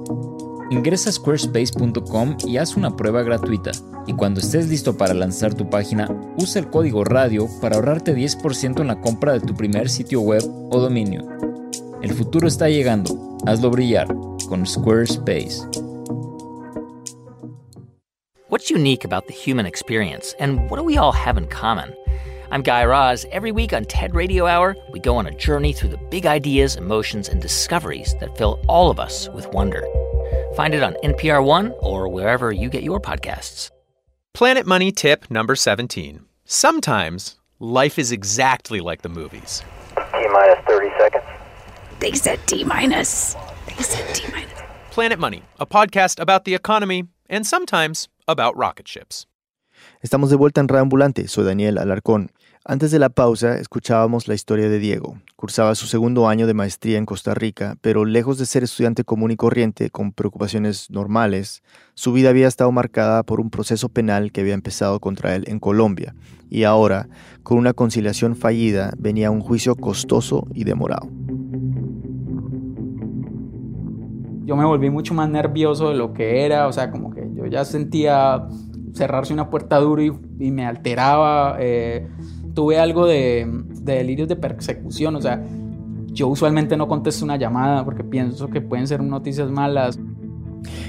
Ingresa 0.71 1.11
a 1.11 1.13
squarespace.com 1.13 2.39
y 2.47 2.57
haz 2.57 2.77
una 2.77 2.97
prueba 2.97 3.23
gratuita. 3.23 3.73
Y 4.07 4.15
cuando 4.15 4.41
estés 4.41 4.69
listo 4.69 4.97
para 4.97 5.13
lanzar 5.13 5.53
tu 5.53 5.69
página, 5.69 6.09
usa 6.39 6.61
el 6.61 6.71
código 6.71 7.05
radio 7.05 7.47
para 7.61 7.77
ahorrarte 7.77 8.17
10% 8.17 8.81
en 8.81 8.87
la 8.87 9.01
compra 9.01 9.35
de 9.35 9.41
tu 9.41 9.55
primer 9.55 9.91
sitio 9.91 10.23
web 10.23 10.43
o 10.71 10.81
dominio. 10.81 11.29
El 12.01 12.15
futuro 12.15 12.49
está 12.49 12.69
llegando. 12.71 13.39
Hazlo 13.47 13.71
brillar 13.71 14.09
con 14.49 14.67
Squarespace. 14.67 15.92
What's 18.53 18.69
unique 18.69 19.07
about 19.07 19.29
the 19.29 19.33
human 19.33 19.65
experience, 19.65 20.35
and 20.39 20.69
what 20.69 20.77
do 20.77 20.83
we 20.83 20.99
all 20.99 21.13
have 21.13 21.39
in 21.39 21.47
common? 21.47 21.97
I'm 22.51 22.61
Guy 22.61 22.85
Raz. 22.85 23.25
Every 23.33 23.51
week 23.51 23.73
on 23.73 23.87
TED 23.87 24.15
Radio 24.15 24.45
Hour, 24.45 24.77
we 24.91 25.01
go 25.01 25.17
on 25.17 25.27
a 25.27 25.35
journey 25.35 25.73
through 25.73 25.89
the 25.89 25.97
big 26.11 26.27
ideas, 26.27 26.77
emotions, 26.77 27.31
and 27.31 27.41
discoveries 27.41 28.15
that 28.21 28.37
fill 28.37 28.63
all 28.69 28.91
of 28.91 29.01
us 29.01 29.27
with 29.31 29.49
wonder. 29.55 29.87
Find 30.55 30.75
it 30.75 30.83
on 30.83 30.97
NPR 31.03 31.43
One 31.43 31.73
or 31.79 32.09
wherever 32.09 32.53
you 32.53 32.69
get 32.69 32.83
your 32.83 33.01
podcasts. 33.01 33.71
Planet 34.35 34.67
Money 34.67 34.93
tip 34.93 35.31
number 35.31 35.57
17. 35.57 36.21
Sometimes 36.45 37.37
life 37.59 37.99
is 37.99 38.13
exactly 38.13 38.81
like 38.81 39.01
the 39.01 39.09
movies. 39.09 39.63
T 39.97 40.29
minus 40.29 40.59
30 40.67 40.91
seconds. 40.99 41.25
They 42.01 42.13
said 42.13 42.39
T 42.47 42.65
minus. 42.65 43.35
They 43.67 43.83
said 43.83 44.15
T 44.15 44.31
minus. 44.31 44.61
Planet 44.91 45.19
Money, 45.19 45.43
a 45.59 45.65
podcast 45.65 46.21
about 46.21 46.45
the 46.45 46.55
economy 46.55 47.09
and 47.31 47.47
sometimes 47.47 48.09
about 48.33 48.57
rocket 48.57 48.87
ships. 48.87 49.29
Estamos 50.01 50.31
de 50.31 50.37
vuelta 50.37 50.61
en 50.61 50.69
Reambulante, 50.69 51.29
soy 51.29 51.45
Daniel 51.45 51.79
Alarcón. 51.79 52.31
Antes 52.65 52.93
de 52.93 53.01
la 53.01 53.09
pausa 53.09 53.59
escuchábamos 53.59 54.29
la 54.29 54.35
historia 54.35 54.69
de 54.69 54.79
Diego. 54.79 55.19
Cursaba 55.35 55.75
su 55.75 55.87
segundo 55.87 56.29
año 56.29 56.47
de 56.47 56.55
maestría 56.55 56.99
en 56.99 57.07
Costa 57.07 57.35
Rica, 57.35 57.77
pero 57.81 58.05
lejos 58.05 58.39
de 58.39 58.47
ser 58.47 58.63
estudiante 58.63 59.03
común 59.03 59.33
y 59.33 59.37
corriente 59.37 59.91
con 59.91 60.13
preocupaciones 60.13 60.89
normales, 60.91 61.63
su 61.95 62.13
vida 62.13 62.31
había 62.31 62.47
estado 62.47 62.71
marcada 62.71 63.25
por 63.25 63.41
un 63.41 63.51
proceso 63.51 63.89
penal 63.89 64.31
que 64.31 64.43
había 64.43 64.55
empezado 64.55 65.01
contra 65.01 65.35
él 65.35 65.45
en 65.49 65.59
Colombia, 65.59 66.15
y 66.49 66.63
ahora, 66.63 67.09
con 67.43 67.59
una 67.59 67.73
conciliación 67.73 68.37
fallida, 68.37 68.93
venía 68.97 69.33
un 69.33 69.41
juicio 69.41 69.75
costoso 69.75 70.47
y 70.55 70.63
demorado. 70.63 71.09
Yo 74.45 74.57
me 74.57 74.65
volví 74.65 74.91
mucho 74.91 75.15
más 75.15 75.29
nervioso 75.29 75.89
de 75.89 75.97
lo 75.97 76.13
que 76.13 76.45
era, 76.45 76.69
o 76.69 76.73
sea, 76.73 76.91
como 76.91 77.13
que 77.13 77.22
yo 77.45 77.51
ya 77.51 77.65
sentía 77.65 78.47
cerrarse 78.95 79.33
una 79.33 79.51
puerta 79.51 79.79
duro 79.79 80.03
y, 80.03 80.51
me 80.51 80.67
alteraba. 80.67 81.57
Eh, 81.59 82.09
tuve 82.55 82.79
algo 82.79 83.07
de, 83.07 83.47
de 83.83 83.95
delirios 83.95 84.29
de 84.29 84.37
persecución, 84.37 85.17
o 85.17 85.21
sea, 85.21 85.43
yo 86.13 86.29
usualmente 86.29 86.77
no 86.77 86.89
contesto 86.89 87.25
una 87.25 87.37
llamada 87.37 87.85
porque 87.85 88.05
pienso 88.05 88.49
que 88.49 88.61
pueden 88.61 88.87
ser 88.87 89.03
noticias 89.03 89.51
malas. 89.51 89.99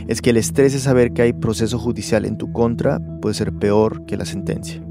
Es 0.07 0.21
que 0.21 0.31
el 0.31 0.37
estrés 0.37 0.73
de 0.73 0.79
saber 0.79 1.13
que 1.13 1.21
hay 1.21 1.33
proceso 1.33 1.79
judicial 1.79 2.25
en 2.25 2.37
tu 2.37 2.51
contra 2.51 2.99
puede 3.21 3.33
ser 3.33 3.53
peor 3.53 4.05
que 4.05 4.17
la 4.17 4.25
sentencia. 4.25 4.81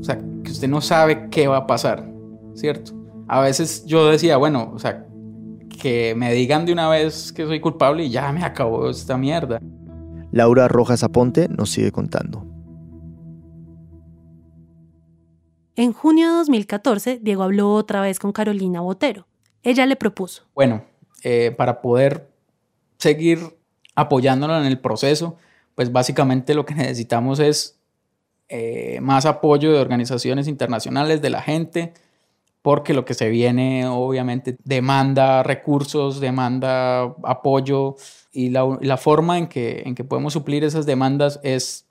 O 0.00 0.04
sea, 0.04 0.18
que 0.18 0.50
usted 0.50 0.68
no 0.68 0.80
sabe 0.80 1.28
qué 1.30 1.48
va 1.48 1.58
a 1.58 1.66
pasar, 1.66 2.08
¿cierto? 2.54 2.92
A 3.26 3.40
veces 3.40 3.84
yo 3.86 4.06
decía, 4.08 4.36
bueno, 4.36 4.70
o 4.74 4.78
sea, 4.78 5.06
que 5.80 6.14
me 6.14 6.32
digan 6.32 6.66
de 6.66 6.72
una 6.72 6.88
vez 6.88 7.32
que 7.32 7.44
soy 7.44 7.60
culpable 7.60 8.04
y 8.04 8.10
ya 8.10 8.30
me 8.32 8.44
acabó 8.44 8.88
esta 8.88 9.16
mierda. 9.16 9.60
Laura 10.34 10.66
Rojas 10.66 11.04
Aponte 11.04 11.46
nos 11.48 11.70
sigue 11.70 11.92
contando. 11.92 12.44
En 15.76 15.92
junio 15.92 16.28
de 16.28 16.34
2014, 16.38 17.20
Diego 17.22 17.44
habló 17.44 17.72
otra 17.72 18.00
vez 18.00 18.18
con 18.18 18.32
Carolina 18.32 18.80
Botero. 18.80 19.28
Ella 19.62 19.86
le 19.86 19.94
propuso. 19.94 20.42
Bueno, 20.52 20.82
eh, 21.22 21.54
para 21.56 21.80
poder 21.80 22.32
seguir 22.98 23.56
apoyándolo 23.94 24.58
en 24.58 24.66
el 24.66 24.80
proceso, 24.80 25.36
pues 25.76 25.92
básicamente 25.92 26.54
lo 26.54 26.64
que 26.64 26.74
necesitamos 26.74 27.38
es 27.38 27.78
eh, 28.48 28.98
más 29.00 29.26
apoyo 29.26 29.72
de 29.72 29.78
organizaciones 29.78 30.48
internacionales, 30.48 31.22
de 31.22 31.30
la 31.30 31.42
gente, 31.42 31.94
porque 32.64 32.94
lo 32.94 33.04
que 33.04 33.12
se 33.12 33.28
viene 33.28 33.86
obviamente 33.86 34.56
demanda 34.64 35.42
recursos, 35.42 36.18
demanda 36.18 37.14
apoyo 37.22 37.96
y 38.32 38.48
la, 38.48 38.96
forma 38.96 39.36
en 39.36 39.48
que, 39.48 39.82
en 39.84 39.94
que 39.94 40.02
podemos 40.02 40.32
suplir 40.32 40.64
esas 40.64 40.86
demandas 40.86 41.40
es 41.42 41.84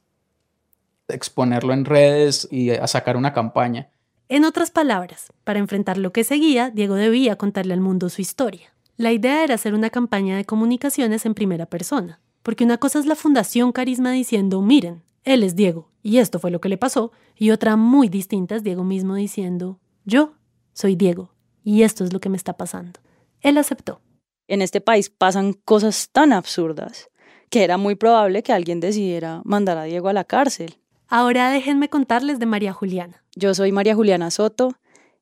exponerlo 1.08 1.74
en 1.74 1.86
redes 1.86 2.48
y 2.50 2.72
a 2.72 2.88
sacar 2.88 3.18
una 3.18 3.34
campaña. 3.34 3.92
En 4.30 4.46
otras 4.46 4.72
palabras, 4.72 5.32
para 5.44 5.60
enfrentar 5.60 6.00
lo 6.00 6.12
que 6.12 6.24
seguía, 6.24 6.72
Diego 6.72 6.96
debía 6.96 7.36
contarle 7.36 7.76
al 7.76 7.82
mundo 7.82 8.10
su 8.10 8.24
historia. 8.24 8.74
La 8.98 9.12
idea 9.12 9.44
era 9.44 9.54
hacer 9.54 9.76
una 9.76 9.92
campaña 9.92 10.38
de 10.38 10.46
comunicaciones 10.46 11.28
en 11.28 11.36
primera 11.36 11.68
persona, 11.68 12.20
porque 12.42 12.64
una 12.64 12.80
cosa 12.80 12.98
es 12.98 13.06
la 13.06 13.16
Fundación 13.16 13.74
Carisma 13.74 14.12
diciendo, 14.12 14.60
miren, 14.64 15.04
él 15.24 15.44
es 15.44 15.56
Diego, 15.56 15.92
y 16.02 16.18
esto 16.18 16.40
fue 16.40 16.50
lo 16.50 16.60
que 16.60 16.70
le 16.70 16.80
pasó, 16.80 17.12
y 17.38 17.52
otra 17.52 17.76
muy 17.76 18.10
distinta 18.10 18.56
es 18.56 18.64
Diego 18.64 18.84
mismo 18.84 19.14
diciendo, 19.14 19.78
yo 20.04 20.34
soy 20.74 20.96
Diego 20.96 21.34
y 21.64 21.84
esto 21.84 22.04
es 22.04 22.14
lo 22.14 22.20
que 22.20 22.30
me 22.30 22.38
está 22.38 22.54
pasando. 22.58 23.00
Él 23.42 23.58
aceptó. 23.58 24.02
En 24.48 24.62
este 24.62 24.82
país 24.82 25.10
pasan 25.10 25.54
cosas 25.54 26.10
tan 26.12 26.34
absurdas 26.34 27.10
que 27.50 27.64
era 27.64 27.78
muy 27.78 27.96
probable 27.96 28.44
que 28.44 28.52
alguien 28.52 28.80
decidiera 28.80 29.42
mandar 29.46 29.78
a 29.78 29.84
Diego 29.84 30.10
a 30.10 30.14
la 30.14 30.24
cárcel. 30.24 30.76
Ahora 31.08 31.52
déjenme 31.52 31.88
contarles 31.88 32.40
de 32.40 32.48
María 32.48 32.74
Juliana. 32.74 33.24
Yo 33.36 33.54
soy 33.54 33.72
María 33.72 33.94
Juliana 33.94 34.32
Soto, 34.32 34.74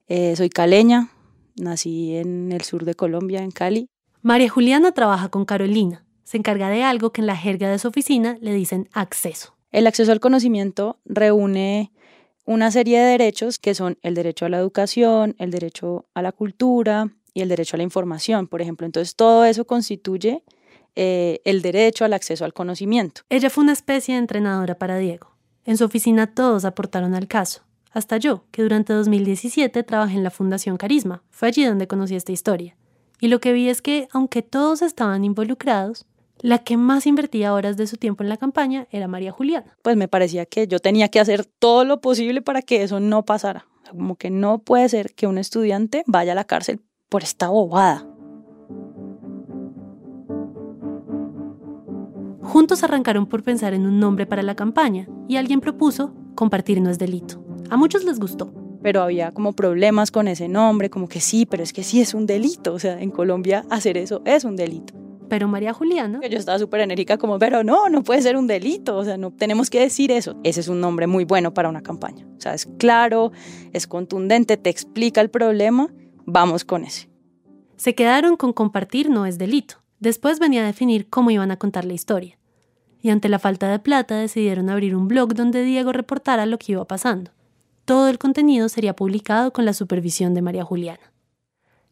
eh, 0.08 0.36
soy 0.36 0.50
caleña, 0.50 1.12
nací 1.58 2.16
en 2.16 2.52
el 2.52 2.62
sur 2.62 2.86
de 2.86 2.96
Colombia, 2.96 3.42
en 3.42 3.52
Cali. 3.52 3.90
María 4.22 4.50
Juliana 4.50 4.94
trabaja 4.94 5.30
con 5.30 5.46
Carolina, 5.46 6.06
se 6.24 6.38
encarga 6.38 6.70
de 6.70 6.84
algo 6.84 7.12
que 7.12 7.22
en 7.22 7.28
la 7.28 7.36
jerga 7.36 7.70
de 7.70 7.80
su 7.80 7.90
oficina 7.90 8.38
le 8.40 8.54
dicen 8.54 8.88
acceso. 8.94 9.58
El 9.72 9.88
acceso 9.88 10.12
al 10.12 10.20
conocimiento 10.20 11.00
reúne 11.06 11.92
una 12.46 12.72
serie 12.72 13.00
de 13.00 13.06
derechos 13.12 13.60
que 13.60 13.76
son 13.76 13.98
el 14.02 14.16
derecho 14.16 14.46
a 14.46 14.50
la 14.50 14.58
educación, 14.58 15.36
el 15.38 15.52
derecho 15.52 16.06
a 16.14 16.22
la 16.22 16.32
cultura 16.32 17.10
y 17.34 17.42
el 17.42 17.50
derecho 17.50 17.76
a 17.76 17.78
la 17.78 17.84
información, 17.84 18.48
por 18.48 18.62
ejemplo. 18.62 18.86
Entonces, 18.86 19.16
todo 19.16 19.46
eso 19.46 19.66
constituye 19.66 20.44
eh, 20.96 21.40
el 21.46 21.62
derecho 21.62 22.04
al 22.04 22.14
acceso 22.14 22.44
al 22.44 22.54
conocimiento. 22.54 23.22
Ella 23.30 23.50
fue 23.50 23.64
una 23.64 23.74
especie 23.74 24.16
de 24.16 24.20
entrenadora 24.20 24.76
para 24.76 24.98
Diego. 24.98 25.32
En 25.64 25.78
su 25.78 25.86
oficina 25.86 26.34
todos 26.34 26.66
aportaron 26.66 27.14
al 27.14 27.28
caso, 27.28 27.62
hasta 27.92 28.18
yo, 28.18 28.46
que 28.52 28.64
durante 28.64 28.94
2017 28.94 29.84
trabajé 29.84 30.18
en 30.18 30.24
la 30.24 30.32
Fundación 30.32 30.78
Carisma. 30.78 31.24
Fue 31.30 31.50
allí 31.50 31.64
donde 31.64 31.88
conocí 31.88 32.16
esta 32.16 32.32
historia. 32.32 32.76
Y 33.20 33.28
lo 33.28 33.40
que 33.40 33.54
vi 33.54 33.70
es 33.70 33.82
que, 33.82 34.08
aunque 34.12 34.42
todos 34.42 34.82
estaban 34.82 35.24
involucrados, 35.24 36.06
la 36.42 36.60
que 36.60 36.78
más 36.78 37.06
invertía 37.06 37.54
horas 37.54 37.78
de 37.78 37.88
su 37.88 37.98
tiempo 37.98 38.24
en 38.24 38.30
la 38.30 38.38
campaña 38.38 38.88
era 38.92 39.08
María 39.08 39.32
Juliana. 39.32 39.78
Pues 39.82 39.96
me 39.96 40.08
parecía 40.08 40.46
que 40.46 40.68
yo 40.68 40.80
tenía 40.80 41.10
que 41.10 41.20
hacer 41.20 41.46
todo 41.46 41.86
lo 41.86 42.02
posible 42.02 42.42
para 42.42 42.62
que 42.62 42.84
eso 42.84 43.00
no 43.00 43.24
pasara. 43.24 43.68
Como 43.90 44.16
que 44.16 44.30
no 44.30 44.60
puede 44.60 44.90
ser 44.90 45.14
que 45.14 45.28
un 45.28 45.38
estudiante 45.38 46.04
vaya 46.08 46.32
a 46.32 46.36
la 46.36 46.46
cárcel 46.46 46.82
por 47.10 47.24
esta 47.24 47.50
bobada. 47.50 48.08
Juntos 52.42 52.84
arrancaron 52.84 53.28
por 53.28 53.44
pensar 53.44 53.74
en 53.74 53.86
un 53.86 54.00
nombre 54.00 54.26
para 54.26 54.42
la 54.42 54.56
campaña 54.56 55.08
y 55.28 55.38
alguien 55.38 55.62
propuso 55.62 56.14
Compartir 56.36 56.82
no 56.82 56.90
es 56.90 56.98
delito. 56.98 57.44
A 57.70 57.78
muchos 57.78 58.04
les 58.04 58.20
gustó. 58.20 58.54
Pero 58.82 59.04
había 59.04 59.32
como 59.32 59.54
problemas 59.54 60.10
con 60.10 60.28
ese 60.28 60.48
nombre, 60.48 60.90
como 60.90 61.08
que 61.08 61.20
sí, 61.20 61.46
pero 61.46 61.62
es 61.62 61.72
que 61.72 61.84
sí 61.84 62.02
es 62.02 62.16
un 62.16 62.26
delito. 62.26 62.74
O 62.74 62.80
sea, 62.80 63.00
en 63.00 63.12
Colombia 63.12 63.64
hacer 63.70 63.96
eso 63.96 64.24
es 64.26 64.44
un 64.44 64.56
delito 64.56 65.01
pero 65.32 65.48
María 65.48 65.72
Juliana... 65.72 66.20
Yo 66.30 66.38
estaba 66.38 66.60
súper 66.60 66.82
enérgica 66.82 67.18
como, 67.18 67.40
pero 67.40 67.64
no, 67.64 67.88
no 67.88 68.04
puede 68.04 68.22
ser 68.22 68.36
un 68.36 68.48
delito, 68.48 68.98
o 68.98 69.06
sea, 69.06 69.16
no 69.16 69.32
tenemos 69.32 69.70
que 69.70 69.80
decir 69.80 70.12
eso. 70.12 70.36
Ese 70.44 70.60
es 70.60 70.68
un 70.68 70.82
nombre 70.82 71.08
muy 71.08 71.24
bueno 71.24 71.54
para 71.54 71.70
una 71.70 71.82
campaña. 71.82 72.28
O 72.38 72.42
sea, 72.42 72.54
es 72.54 72.68
claro, 72.78 73.32
es 73.72 73.88
contundente, 73.88 74.58
te 74.58 74.70
explica 74.70 75.22
el 75.22 75.30
problema, 75.30 75.88
vamos 76.26 76.66
con 76.66 76.84
ese. 76.84 77.10
Se 77.78 77.96
quedaron 77.96 78.36
con 78.36 78.52
compartir 78.52 79.10
no 79.10 79.26
es 79.26 79.38
delito. 79.38 79.76
Después 80.02 80.38
venía 80.38 80.64
a 80.64 80.66
definir 80.66 81.10
cómo 81.10 81.32
iban 81.32 81.50
a 81.50 81.56
contar 81.56 81.86
la 81.86 81.94
historia. 81.94 82.38
Y 83.02 83.10
ante 83.10 83.30
la 83.30 83.40
falta 83.40 83.70
de 83.72 83.80
plata 83.80 84.18
decidieron 84.18 84.70
abrir 84.70 84.98
un 84.98 85.08
blog 85.08 85.34
donde 85.34 85.64
Diego 85.64 85.94
reportara 85.94 86.46
lo 86.46 86.60
que 86.60 86.74
iba 86.74 86.84
pasando. 86.84 87.32
Todo 87.86 88.10
el 88.10 88.20
contenido 88.20 88.68
sería 88.68 88.98
publicado 88.98 89.54
con 89.54 89.64
la 89.64 89.72
supervisión 89.72 90.34
de 90.34 90.42
María 90.42 90.66
Juliana. 90.66 91.14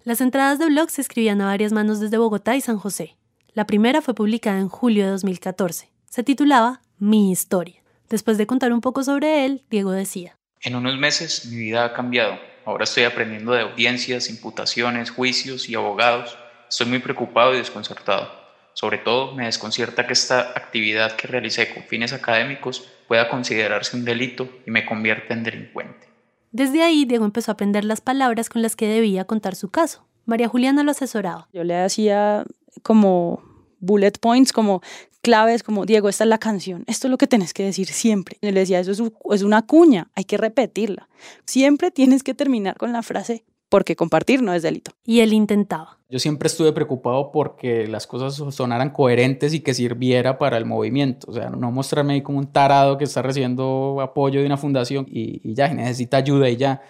Las 0.04 0.20
entradas 0.20 0.60
de 0.60 0.66
blog 0.66 0.90
se 0.90 1.00
escribían 1.00 1.40
a 1.40 1.46
varias 1.46 1.72
manos 1.72 2.02
desde 2.02 2.18
Bogotá 2.18 2.58
y 2.58 2.62
San 2.62 2.78
José, 2.78 3.16
la 3.60 3.68
primera 3.68 4.02
fue 4.02 4.14
publicada 4.14 4.58
en 4.58 4.70
julio 4.70 5.04
de 5.04 5.12
2014. 5.12 5.90
Se 6.06 6.24
titulaba 6.24 6.80
Mi 6.98 7.30
historia. 7.30 7.84
Después 8.08 8.38
de 8.38 8.48
contar 8.48 8.72
un 8.72 8.80
poco 8.80 9.04
sobre 9.04 9.44
él, 9.44 9.66
Diego 9.70 9.92
decía, 9.92 10.38
En 10.62 10.78
unos 10.78 10.98
meses 10.98 11.46
mi 11.48 11.58
vida 11.58 11.84
ha 11.84 11.92
cambiado. 11.92 12.40
Ahora 12.64 12.86
estoy 12.86 13.04
aprendiendo 13.04 13.52
de 13.52 13.64
audiencias, 13.64 14.30
imputaciones, 14.30 15.12
juicios 15.12 15.68
y 15.68 15.76
abogados. 15.76 16.38
Estoy 16.70 16.88
muy 16.88 17.00
preocupado 17.00 17.54
y 17.54 17.58
desconcertado. 17.58 18.32
Sobre 18.76 18.98
todo, 18.98 19.36
me 19.36 19.44
desconcierta 19.44 20.08
que 20.08 20.14
esta 20.14 20.40
actividad 20.56 21.18
que 21.18 21.28
realicé 21.28 21.74
con 21.74 21.84
fines 21.84 22.14
académicos 22.14 22.88
pueda 23.10 23.28
considerarse 23.28 23.98
un 23.98 24.06
delito 24.06 24.48
y 24.66 24.72
me 24.72 24.86
convierta 24.86 25.34
en 25.34 25.44
delincuente. 25.44 26.08
Desde 26.54 26.82
ahí, 26.82 27.04
Diego 27.04 27.26
empezó 27.26 27.52
a 27.52 27.56
aprender 27.56 27.84
las 27.84 28.00
palabras 28.00 28.48
con 28.48 28.62
las 28.62 28.78
que 28.78 28.88
debía 28.88 29.26
contar 29.26 29.56
su 29.56 29.70
caso. 29.70 30.06
María 30.26 30.48
Juliana 30.48 30.84
lo 30.84 30.92
asesoraba. 30.92 31.50
Yo 31.52 31.66
le 31.66 31.76
hacía 31.76 32.46
como 32.84 33.49
bullet 33.80 34.14
points, 34.20 34.54
como 34.54 34.82
claves, 35.22 35.64
como 35.64 35.86
Diego, 35.86 36.10
esta 36.10 36.24
es 36.24 36.30
la 36.30 36.38
canción, 36.38 36.84
esto 36.88 37.08
es 37.08 37.12
lo 37.12 37.18
que 37.18 37.28
tienes 37.28 37.54
que 37.54 37.64
decir 37.64 37.88
siempre. 37.88 38.38
Y 38.42 38.52
le 38.52 38.62
decía, 38.62 38.80
eso 38.80 38.92
es, 39.32 39.44
una 39.44 39.66
cuña, 39.66 40.10
hay 40.16 40.24
que 40.24 40.38
repetirla. 40.38 41.10
Siempre 41.46 41.92
tienes 41.92 42.24
que 42.24 42.34
terminar 42.34 42.78
con 42.78 42.94
la 42.94 43.04
frase, 43.04 43.44
porque 43.70 43.96
compartir 43.96 44.42
no 44.42 44.54
es 44.54 44.64
delito. 44.64 44.92
Y 45.06 45.20
él 45.20 45.34
intentaba. 45.34 46.00
Yo 46.10 46.18
siempre 46.18 46.48
estuve 46.48 46.74
preocupado 46.74 47.32
porque 47.32 47.88
las 47.88 48.08
cosas 48.08 48.36
sonaran 48.56 48.90
coherentes 48.90 49.54
y 49.54 49.60
que 49.60 49.76
sirviera 49.76 50.40
para 50.40 50.58
el 50.58 50.66
movimiento. 50.66 51.30
O 51.30 51.34
sea, 51.34 51.50
no 51.50 51.72
mostrarme 51.72 52.14
ahí 52.14 52.22
como 52.24 52.40
un 52.40 52.52
tarado 52.52 52.98
que 52.98 53.04
está 53.04 53.22
recibiendo 53.22 53.98
apoyo 54.02 54.40
de 54.40 54.48
una 54.48 54.58
fundación 54.58 55.06
y, 55.08 55.40
y 55.44 55.54
ya, 55.54 55.72
y 55.72 55.76
necesita 55.76 56.18
ayuda 56.18 56.50
y 56.50 56.58
ya. 56.58 56.82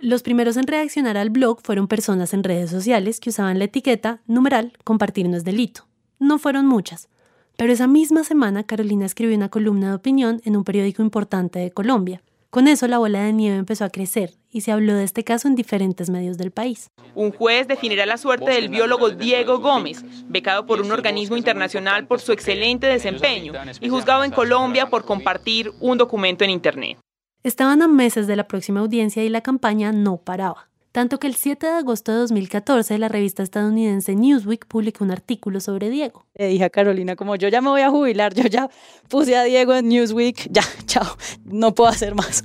Los 0.00 0.22
primeros 0.22 0.56
en 0.56 0.66
reaccionar 0.66 1.16
al 1.16 1.30
blog 1.30 1.60
fueron 1.62 1.86
personas 1.86 2.34
en 2.34 2.42
redes 2.42 2.70
sociales 2.70 3.20
que 3.20 3.30
usaban 3.30 3.58
la 3.58 3.66
etiqueta 3.66 4.22
numeral 4.26 4.72
compartir 4.84 5.28
no 5.28 5.36
es 5.36 5.44
delito. 5.44 5.88
No 6.18 6.38
fueron 6.38 6.66
muchas, 6.66 7.08
pero 7.56 7.72
esa 7.72 7.86
misma 7.86 8.24
semana 8.24 8.64
Carolina 8.64 9.06
escribió 9.06 9.36
una 9.36 9.48
columna 9.48 9.90
de 9.90 9.94
opinión 9.94 10.40
en 10.44 10.56
un 10.56 10.64
periódico 10.64 11.02
importante 11.02 11.58
de 11.58 11.70
Colombia. 11.70 12.22
Con 12.50 12.66
eso 12.66 12.88
la 12.88 12.98
bola 12.98 13.22
de 13.22 13.32
nieve 13.32 13.56
empezó 13.56 13.84
a 13.84 13.90
crecer 13.90 14.32
y 14.50 14.62
se 14.62 14.72
habló 14.72 14.94
de 14.94 15.04
este 15.04 15.22
caso 15.22 15.48
en 15.48 15.54
diferentes 15.54 16.08
medios 16.08 16.38
del 16.38 16.50
país. 16.50 16.90
Un 17.14 17.30
juez 17.30 17.68
definirá 17.68 18.06
la 18.06 18.16
suerte 18.16 18.50
del 18.50 18.68
biólogo 18.68 19.10
Diego 19.10 19.58
Gómez, 19.58 20.02
becado 20.28 20.64
por 20.64 20.80
un 20.80 20.90
organismo 20.90 21.36
internacional 21.36 22.06
por 22.06 22.20
su 22.20 22.32
excelente 22.32 22.86
desempeño 22.86 23.52
y 23.80 23.88
juzgado 23.90 24.24
en 24.24 24.30
Colombia 24.30 24.88
por 24.88 25.04
compartir 25.04 25.72
un 25.80 25.98
documento 25.98 26.42
en 26.42 26.50
Internet. 26.50 26.98
Estaban 27.42 27.82
a 27.82 27.88
meses 27.88 28.26
de 28.26 28.36
la 28.36 28.48
próxima 28.48 28.80
audiencia 28.80 29.22
y 29.22 29.28
la 29.28 29.42
campaña 29.42 29.92
no 29.92 30.16
paraba. 30.16 30.68
Tanto 30.98 31.20
que 31.20 31.28
el 31.28 31.36
7 31.36 31.64
de 31.64 31.72
agosto 31.74 32.10
de 32.10 32.18
2014 32.18 32.98
la 32.98 33.06
revista 33.06 33.44
estadounidense 33.44 34.16
Newsweek 34.16 34.66
publicó 34.66 35.04
un 35.04 35.12
artículo 35.12 35.60
sobre 35.60 35.90
Diego. 35.90 36.26
Le 36.34 36.48
dije 36.48 36.64
a 36.64 36.70
Carolina 36.70 37.14
como 37.14 37.36
yo 37.36 37.46
ya 37.46 37.60
me 37.60 37.68
voy 37.68 37.82
a 37.82 37.90
jubilar, 37.90 38.34
yo 38.34 38.42
ya 38.48 38.68
puse 39.06 39.36
a 39.36 39.44
Diego 39.44 39.74
en 39.74 39.88
Newsweek, 39.88 40.48
ya, 40.50 40.62
chao, 40.86 41.06
no 41.44 41.72
puedo 41.72 41.88
hacer 41.88 42.16
más. 42.16 42.42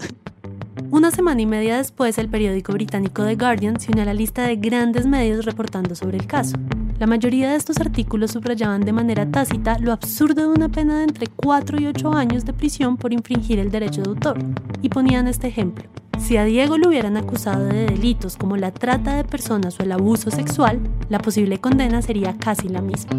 Una 0.94 1.10
semana 1.10 1.42
y 1.42 1.48
media 1.48 1.78
después, 1.78 2.20
el 2.20 2.30
periódico 2.30 2.72
británico 2.72 3.26
The 3.26 3.34
Guardian 3.34 3.80
se 3.80 3.92
unió 3.92 4.04
a 4.04 4.06
la 4.06 4.14
lista 4.14 4.44
de 4.44 4.58
grandes 4.58 5.08
medios 5.08 5.44
reportando 5.44 5.96
sobre 5.96 6.18
el 6.18 6.28
caso. 6.28 6.56
La 7.00 7.08
mayoría 7.08 7.50
de 7.50 7.56
estos 7.56 7.80
artículos 7.80 8.30
subrayaban 8.30 8.82
de 8.82 8.94
manera 8.94 9.26
tácita 9.26 9.80
lo 9.80 9.92
absurdo 9.92 10.44
de 10.44 10.50
una 10.50 10.70
pena 10.70 11.00
de 11.00 11.06
entre 11.06 11.26
4 11.26 11.82
y 11.82 11.88
8 11.88 12.14
años 12.14 12.46
de 12.46 12.54
prisión 12.54 12.98
por 12.98 13.12
infringir 13.12 13.58
el 13.58 13.72
derecho 13.72 14.04
de 14.04 14.10
autor, 14.12 14.38
y 14.84 14.90
ponían 14.90 15.28
este 15.28 15.48
ejemplo. 15.48 15.86
Si 16.20 16.38
a 16.38 16.44
Diego 16.44 16.78
lo 16.78 16.90
hubieran 16.90 17.18
acusado 17.18 17.66
de 17.66 17.88
delitos 17.88 18.38
como 18.38 18.56
la 18.56 18.70
trata 18.70 19.16
de 19.16 19.24
personas 19.24 19.80
o 19.80 19.84
el 19.84 19.94
abuso 19.94 20.30
sexual, 20.30 20.80
la 21.10 21.18
posible 21.18 21.60
condena 21.60 22.04
sería 22.04 22.38
casi 22.38 22.70
la 22.70 22.84
misma. 22.84 23.14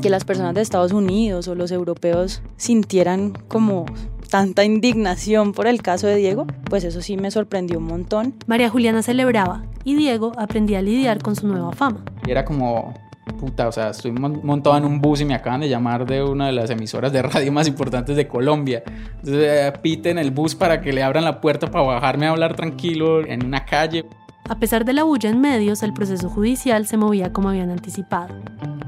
Que 0.00 0.08
las 0.08 0.24
personas 0.24 0.54
de 0.54 0.62
Estados 0.62 0.92
Unidos 0.92 1.48
o 1.48 1.54
los 1.54 1.70
europeos 1.70 2.40
sintieran 2.56 3.34
como 3.48 3.84
tanta 4.28 4.64
indignación 4.64 5.52
por 5.52 5.66
el 5.66 5.82
caso 5.82 6.06
de 6.06 6.16
Diego, 6.16 6.46
pues 6.64 6.84
eso 6.84 7.00
sí 7.00 7.16
me 7.16 7.30
sorprendió 7.30 7.78
un 7.78 7.84
montón. 7.84 8.34
María 8.46 8.68
Juliana 8.68 9.02
celebraba 9.02 9.64
y 9.84 9.94
Diego 9.94 10.32
aprendía 10.36 10.80
a 10.80 10.82
lidiar 10.82 11.22
con 11.22 11.36
su 11.36 11.46
nueva 11.46 11.72
fama. 11.72 12.04
Y 12.26 12.30
era 12.30 12.44
como, 12.44 12.94
puta, 13.38 13.68
o 13.68 13.72
sea, 13.72 13.90
estoy 13.90 14.12
montado 14.12 14.76
en 14.76 14.84
un 14.84 15.00
bus 15.00 15.20
y 15.20 15.24
me 15.24 15.34
acaban 15.34 15.60
de 15.60 15.68
llamar 15.68 16.06
de 16.06 16.22
una 16.22 16.46
de 16.46 16.52
las 16.52 16.70
emisoras 16.70 17.12
de 17.12 17.22
radio 17.22 17.52
más 17.52 17.68
importantes 17.68 18.16
de 18.16 18.26
Colombia. 18.26 18.82
Entonces 18.86 19.44
eh, 19.44 19.72
piten 19.82 20.18
el 20.18 20.30
bus 20.30 20.54
para 20.54 20.80
que 20.80 20.92
le 20.92 21.02
abran 21.02 21.24
la 21.24 21.40
puerta 21.40 21.70
para 21.70 21.84
bajarme 21.84 22.26
a 22.26 22.30
hablar 22.30 22.56
tranquilo 22.56 23.26
en 23.26 23.44
una 23.44 23.64
calle. 23.64 24.04
A 24.48 24.58
pesar 24.58 24.84
de 24.84 24.92
la 24.92 25.02
bulla 25.02 25.28
en 25.28 25.40
medios, 25.40 25.82
el 25.82 25.92
proceso 25.92 26.28
judicial 26.30 26.86
se 26.86 26.96
movía 26.96 27.32
como 27.32 27.48
habían 27.48 27.70
anticipado, 27.70 28.34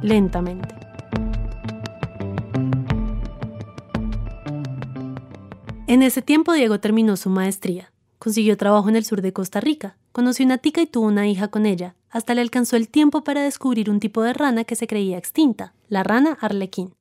lentamente. 0.02 0.87
En 5.88 6.02
ese 6.02 6.20
tiempo 6.20 6.52
Diego 6.52 6.80
terminó 6.80 7.16
su 7.16 7.30
maestría, 7.30 7.94
consiguió 8.18 8.58
trabajo 8.58 8.90
en 8.90 8.96
el 8.96 9.06
sur 9.06 9.22
de 9.22 9.32
Costa 9.32 9.58
Rica, 9.58 9.96
conoció 10.12 10.44
una 10.44 10.58
tica 10.58 10.82
y 10.82 10.86
tuvo 10.86 11.06
una 11.06 11.26
hija 11.26 11.48
con 11.48 11.64
ella, 11.64 11.96
hasta 12.10 12.34
le 12.34 12.42
alcanzó 12.42 12.76
el 12.76 12.90
tiempo 12.90 13.24
para 13.24 13.42
descubrir 13.42 13.88
un 13.88 13.98
tipo 13.98 14.22
de 14.22 14.34
rana 14.34 14.64
que 14.64 14.76
se 14.76 14.86
creía 14.86 15.16
extinta, 15.16 15.72
la 15.88 16.02
rana 16.02 16.36
arlequín. 16.42 16.92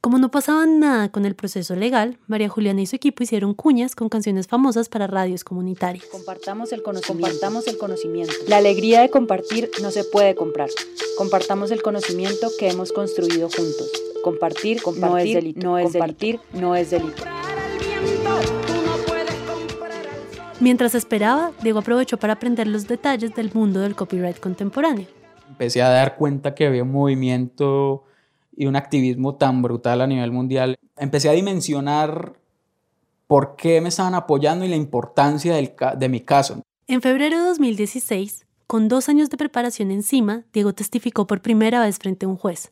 Como 0.00 0.16
no 0.16 0.30
pasaba 0.30 0.64
nada 0.64 1.10
con 1.10 1.26
el 1.26 1.34
proceso 1.34 1.76
legal, 1.76 2.16
María 2.28 2.48
Juliana 2.48 2.80
y 2.80 2.86
su 2.86 2.96
equipo 2.96 3.22
hicieron 3.22 3.52
cuñas 3.52 3.94
con 3.94 4.08
canciones 4.08 4.46
famosas 4.46 4.88
para 4.88 5.06
radios 5.06 5.44
comunitarias. 5.44 6.06
Compartamos 6.06 6.72
el, 6.72 6.82
compartamos 6.82 7.68
el 7.68 7.76
conocimiento. 7.76 8.32
La 8.48 8.56
alegría 8.56 9.02
de 9.02 9.10
compartir 9.10 9.70
no 9.82 9.90
se 9.90 10.04
puede 10.04 10.34
comprar. 10.34 10.70
Compartamos 11.18 11.70
el 11.72 11.82
conocimiento 11.82 12.48
que 12.58 12.70
hemos 12.70 12.90
construido 12.92 13.50
juntos. 13.50 13.92
Compartir, 14.24 14.80
compartir 14.80 15.10
no 15.10 15.18
es 15.18 15.34
delito. 15.34 15.60
No 15.60 15.78
es 15.78 15.92
compartir 15.92 16.40
no 16.54 16.74
es 16.74 16.90
delito. 16.90 17.22
Mientras 20.60 20.94
esperaba, 20.94 21.52
Diego 21.62 21.78
aprovechó 21.78 22.18
para 22.18 22.34
aprender 22.34 22.66
los 22.66 22.86
detalles 22.86 23.34
del 23.34 23.50
mundo 23.54 23.80
del 23.80 23.96
copyright 23.96 24.38
contemporáneo. 24.38 25.06
Empecé 25.48 25.80
a 25.80 25.88
dar 25.88 26.16
cuenta 26.16 26.54
que 26.54 26.66
había 26.66 26.82
un 26.82 26.92
movimiento 26.92 28.04
y 28.54 28.66
un 28.66 28.76
activismo 28.76 29.36
tan 29.36 29.62
brutal 29.62 30.02
a 30.02 30.06
nivel 30.06 30.32
mundial, 30.32 30.78
empecé 30.98 31.30
a 31.30 31.32
dimensionar 31.32 32.34
por 33.26 33.56
qué 33.56 33.80
me 33.80 33.88
estaban 33.88 34.14
apoyando 34.14 34.66
y 34.66 34.68
la 34.68 34.76
importancia 34.76 35.54
de 35.54 36.08
mi 36.10 36.20
caso. 36.20 36.60
En 36.86 37.00
febrero 37.00 37.38
de 37.38 37.48
2016, 37.48 38.44
con 38.66 38.88
dos 38.88 39.08
años 39.08 39.30
de 39.30 39.38
preparación 39.38 39.90
encima, 39.90 40.44
Diego 40.52 40.74
testificó 40.74 41.26
por 41.26 41.40
primera 41.40 41.80
vez 41.80 41.98
frente 41.98 42.26
a 42.26 42.28
un 42.28 42.36
juez. 42.36 42.70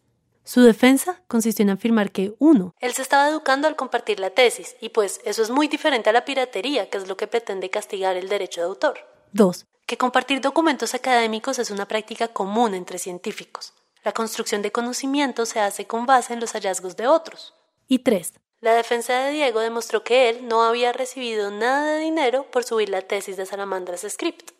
Su 0.49 0.63
defensa 0.63 1.21
consistió 1.29 1.63
en 1.63 1.69
afirmar 1.69 2.11
que, 2.11 2.35
uno, 2.39 2.75
él 2.81 2.95
se 2.95 3.03
estaba 3.03 3.29
educando 3.29 3.69
al 3.69 3.77
compartir 3.77 4.19
la 4.19 4.31
tesis, 4.31 4.77
y 4.81 4.89
pues 4.89 5.21
eso 5.27 5.43
es 5.43 5.51
muy 5.51 5.69
diferente 5.69 6.09
a 6.09 6.13
la 6.15 6.25
piratería, 6.25 6.89
que 6.89 6.97
es 6.97 7.07
lo 7.07 7.19
que 7.19 7.27
pretende 7.27 7.69
castigar 7.69 8.17
el 8.17 8.31
derecho 8.31 8.63
de 8.63 8.69
autor. 8.69 8.97
Dos, 9.31 9.67
que 9.85 9.99
compartir 9.99 10.41
documentos 10.41 10.95
académicos 10.95 11.59
es 11.59 11.71
una 11.71 11.87
práctica 11.87 12.29
común 12.29 12.73
entre 12.73 12.99
científicos. 12.99 13.75
La 14.05 14.13
construcción 14.13 14.63
de 14.63 14.73
conocimiento 14.73 15.45
se 15.45 15.61
hace 15.61 15.87
con 15.87 16.07
base 16.07 16.33
en 16.33 16.41
los 16.41 16.53
hallazgos 16.53 16.97
de 16.97 17.09
otros. 17.09 17.53
Y 17.87 17.99
tres, 17.99 18.33
la 18.63 18.73
defensa 18.73 19.19
de 19.19 19.33
Diego 19.33 19.61
demostró 19.61 20.03
que 20.03 20.31
él 20.31 20.49
no 20.49 20.63
había 20.63 20.95
recibido 20.95 21.51
nada 21.51 21.93
de 21.93 22.01
dinero 22.01 22.47
por 22.51 22.65
subir 22.65 22.89
la 22.89 23.03
tesis 23.03 23.37
de 23.37 23.45
Salamandras 23.45 24.07
Script. 24.09 24.53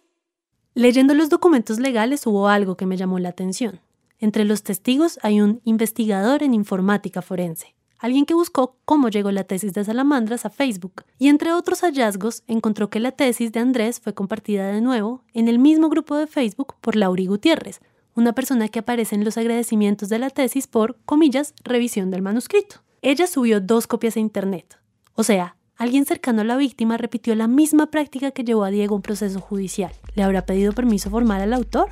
Leyendo 0.75 1.15
los 1.15 1.31
documentos 1.31 1.79
legales 1.79 2.27
hubo 2.27 2.49
algo 2.49 2.77
que 2.77 2.85
me 2.85 2.99
llamó 2.99 3.19
la 3.19 3.31
atención. 3.31 3.81
Entre 4.21 4.45
los 4.45 4.65
testigos 4.65 5.19
hay 5.23 5.41
un 5.41 5.61
investigador 5.65 6.43
en 6.43 6.53
informática 6.53 7.23
forense, 7.23 7.77
alguien 8.01 8.27
que 8.27 8.35
buscó 8.35 8.77
cómo 8.85 9.11
llegó 9.11 9.31
la 9.31 9.45
tesis 9.45 9.73
de 9.73 9.85
Salamandras 9.85 10.45
a 10.45 10.51
Facebook, 10.51 11.05
y 11.19 11.29
entre 11.29 11.53
otros 11.53 11.83
hallazgos 11.83 12.43
encontró 12.49 12.91
que 12.91 12.99
la 12.99 13.13
tesis 13.13 13.53
de 13.53 13.61
Andrés 13.61 14.01
fue 14.01 14.15
compartida 14.15 14.73
de 14.73 14.81
nuevo 14.81 15.23
en 15.35 15.47
el 15.47 15.61
mismo 15.61 15.89
grupo 15.89 16.17
de 16.17 16.27
Facebook 16.27 16.75
por 16.81 16.97
Lauri 16.97 17.27
Gutiérrez, 17.27 17.81
una 18.17 18.33
persona 18.33 18.69
que 18.69 18.81
aparece 18.81 19.15
en 19.15 19.25
los 19.25 19.39
agradecimientos 19.39 20.09
de 20.09 20.19
la 20.19 20.31
tesis 20.31 20.67
por, 20.67 20.97
comillas, 21.05 21.55
revisión 21.63 22.11
del 22.11 22.23
manuscrito. 22.23 22.83
Ella 23.03 23.29
subió 23.29 23.61
dos 23.61 23.87
copias 23.87 24.17
a 24.17 24.21
Internet. 24.21 24.81
O 25.15 25.23
sea, 25.23 25.57
alguien 25.77 26.05
cercano 26.05 26.41
a 26.41 26.45
la 26.45 26.57
víctima 26.57 26.97
repitió 26.97 27.37
la 27.37 27.47
misma 27.47 27.93
práctica 27.93 28.33
que 28.33 28.43
llevó 28.43 28.65
a 28.65 28.71
Diego 28.71 28.95
a 28.95 28.97
un 28.97 29.03
proceso 29.03 29.41
judicial. 29.41 29.93
¿Le 30.17 30.25
habrá 30.25 30.45
pedido 30.45 30.73
permiso 30.73 31.09
formal 31.09 31.41
al 31.41 31.53
autor? 31.53 31.91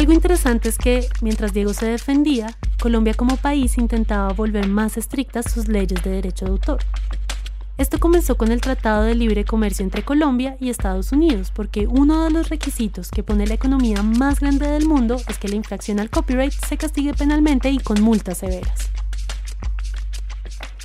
Algo 0.00 0.14
interesante 0.14 0.70
es 0.70 0.78
que, 0.78 1.06
mientras 1.20 1.52
Diego 1.52 1.74
se 1.74 1.84
defendía, 1.84 2.56
Colombia 2.80 3.12
como 3.12 3.36
país 3.36 3.76
intentaba 3.76 4.32
volver 4.32 4.66
más 4.66 4.96
estrictas 4.96 5.52
sus 5.52 5.68
leyes 5.68 6.02
de 6.02 6.08
derecho 6.08 6.46
de 6.46 6.52
autor. 6.52 6.78
Esto 7.76 8.00
comenzó 8.00 8.38
con 8.38 8.50
el 8.50 8.62
Tratado 8.62 9.02
de 9.02 9.14
Libre 9.14 9.44
Comercio 9.44 9.84
entre 9.84 10.02
Colombia 10.02 10.56
y 10.58 10.70
Estados 10.70 11.12
Unidos, 11.12 11.52
porque 11.54 11.86
uno 11.86 12.24
de 12.24 12.30
los 12.30 12.48
requisitos 12.48 13.10
que 13.10 13.22
pone 13.22 13.46
la 13.46 13.52
economía 13.52 14.02
más 14.02 14.40
grande 14.40 14.68
del 14.68 14.86
mundo 14.86 15.20
es 15.28 15.36
que 15.36 15.48
la 15.48 15.56
infracción 15.56 16.00
al 16.00 16.08
copyright 16.08 16.54
se 16.66 16.78
castigue 16.78 17.12
penalmente 17.12 17.68
y 17.68 17.76
con 17.76 18.00
multas 18.00 18.38
severas. 18.38 18.88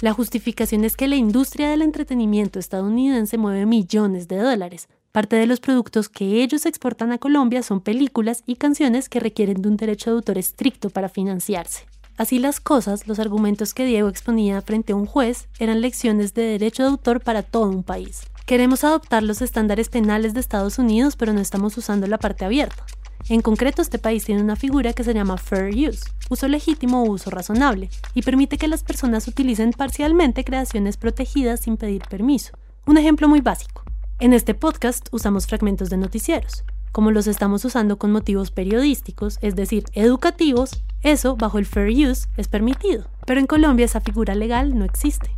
La 0.01 0.11
justificación 0.11 0.83
es 0.83 0.97
que 0.97 1.07
la 1.07 1.15
industria 1.15 1.69
del 1.69 1.83
entretenimiento 1.83 2.59
estadounidense 2.59 3.37
mueve 3.37 3.65
millones 3.65 4.27
de 4.27 4.39
dólares. 4.39 4.89
Parte 5.15 5.37
de 5.37 5.47
los 5.47 5.61
productos 5.61 6.09
que 6.09 6.43
ellos 6.43 6.65
exportan 6.65 7.13
a 7.13 7.19
Colombia 7.19 7.63
son 7.63 7.79
películas 7.79 8.43
y 8.45 8.57
canciones 8.57 9.07
que 9.07 9.21
requieren 9.21 9.61
de 9.61 9.69
un 9.69 9.77
derecho 9.77 10.09
de 10.09 10.17
autor 10.17 10.37
estricto 10.37 10.89
para 10.89 11.07
financiarse. 11.07 11.85
Así 12.17 12.37
las 12.37 12.59
cosas, 12.59 13.07
los 13.07 13.17
argumentos 13.19 13.73
que 13.73 13.85
Diego 13.85 14.09
exponía 14.09 14.61
frente 14.61 14.91
a 14.91 14.97
un 14.97 15.05
juez 15.05 15.47
eran 15.57 15.79
lecciones 15.79 16.33
de 16.33 16.41
derecho 16.41 16.83
de 16.83 16.89
autor 16.89 17.21
para 17.21 17.43
todo 17.43 17.69
un 17.69 17.83
país. 17.83 18.23
Queremos 18.45 18.83
adoptar 18.83 19.23
los 19.23 19.41
estándares 19.41 19.87
penales 19.87 20.33
de 20.33 20.41
Estados 20.41 20.79
Unidos, 20.79 21.15
pero 21.15 21.31
no 21.31 21.39
estamos 21.39 21.77
usando 21.77 22.07
la 22.07 22.17
parte 22.17 22.43
abierta. 22.43 22.85
En 23.29 23.41
concreto, 23.41 23.81
este 23.81 23.99
país 23.99 24.25
tiene 24.25 24.41
una 24.41 24.57
figura 24.57 24.91
que 24.91 25.05
se 25.05 25.13
llama 25.13 25.37
fair 25.37 25.73
use, 25.73 26.03
uso 26.29 26.49
legítimo 26.49 27.03
o 27.03 27.09
uso 27.09 27.29
razonable, 27.29 27.89
y 28.15 28.21
permite 28.21 28.57
que 28.57 28.67
las 28.67 28.83
personas 28.83 29.29
utilicen 29.29 29.71
parcialmente 29.71 30.43
creaciones 30.43 30.97
protegidas 30.97 31.61
sin 31.61 31.77
pedir 31.77 32.01
permiso. 32.01 32.57
Un 32.85 32.97
ejemplo 32.97 33.29
muy 33.29 33.39
básico. 33.39 33.84
En 34.17 34.31
este 34.31 34.53
podcast 34.53 35.09
usamos 35.11 35.45
fragmentos 35.45 35.89
de 35.89 35.97
noticieros. 35.97 36.63
Como 36.93 37.11
los 37.11 37.27
estamos 37.27 37.65
usando 37.65 37.97
con 37.97 38.13
motivos 38.13 38.49
periodísticos, 38.49 39.37
es 39.41 39.57
decir, 39.57 39.83
educativos, 39.91 40.81
eso, 41.01 41.35
bajo 41.35 41.57
el 41.57 41.65
fair 41.65 41.89
use, 41.89 42.29
es 42.37 42.47
permitido, 42.47 43.09
pero 43.27 43.41
en 43.41 43.45
Colombia 43.45 43.83
esa 43.83 43.99
figura 43.99 44.33
legal 44.33 44.79
no 44.79 44.85
existe. 44.85 45.35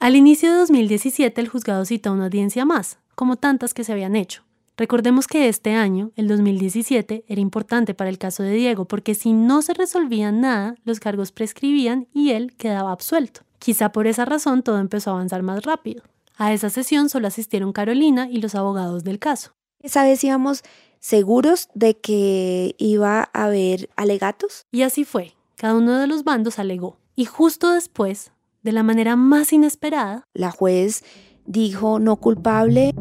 Al 0.00 0.16
inicio 0.16 0.50
de 0.50 0.56
2017 0.56 1.38
el 1.38 1.48
juzgado 1.48 1.84
citó 1.84 2.10
una 2.14 2.24
audiencia 2.24 2.64
más, 2.64 2.98
como 3.14 3.36
tantas 3.36 3.74
que 3.74 3.84
se 3.84 3.92
habían 3.92 4.16
hecho. 4.16 4.45
Recordemos 4.76 5.26
que 5.26 5.48
este 5.48 5.72
año, 5.72 6.12
el 6.16 6.28
2017, 6.28 7.24
era 7.26 7.40
importante 7.40 7.94
para 7.94 8.10
el 8.10 8.18
caso 8.18 8.42
de 8.42 8.52
Diego 8.52 8.84
porque 8.84 9.14
si 9.14 9.32
no 9.32 9.62
se 9.62 9.72
resolvía 9.72 10.32
nada, 10.32 10.74
los 10.84 11.00
cargos 11.00 11.32
prescribían 11.32 12.08
y 12.12 12.32
él 12.32 12.54
quedaba 12.56 12.92
absuelto. 12.92 13.40
Quizá 13.58 13.90
por 13.90 14.06
esa 14.06 14.26
razón 14.26 14.62
todo 14.62 14.78
empezó 14.78 15.10
a 15.10 15.14
avanzar 15.14 15.42
más 15.42 15.62
rápido. 15.64 16.02
A 16.36 16.52
esa 16.52 16.68
sesión 16.68 17.08
solo 17.08 17.26
asistieron 17.26 17.72
Carolina 17.72 18.28
y 18.30 18.36
los 18.36 18.54
abogados 18.54 19.02
del 19.02 19.18
caso. 19.18 19.54
Esa 19.80 20.04
vez 20.04 20.22
íbamos 20.22 20.62
seguros 21.00 21.68
de 21.74 21.96
que 21.96 22.74
iba 22.78 23.30
a 23.32 23.44
haber 23.44 23.88
alegatos. 23.96 24.66
Y 24.70 24.82
así 24.82 25.04
fue. 25.04 25.34
Cada 25.56 25.74
uno 25.74 25.98
de 25.98 26.06
los 26.06 26.24
bandos 26.24 26.58
alegó. 26.58 26.98
Y 27.14 27.24
justo 27.24 27.70
después, 27.70 28.32
de 28.62 28.72
la 28.72 28.82
manera 28.82 29.16
más 29.16 29.54
inesperada, 29.54 30.24
la 30.34 30.50
juez 30.50 31.02
dijo 31.46 31.98
no 31.98 32.16
culpable. 32.16 32.92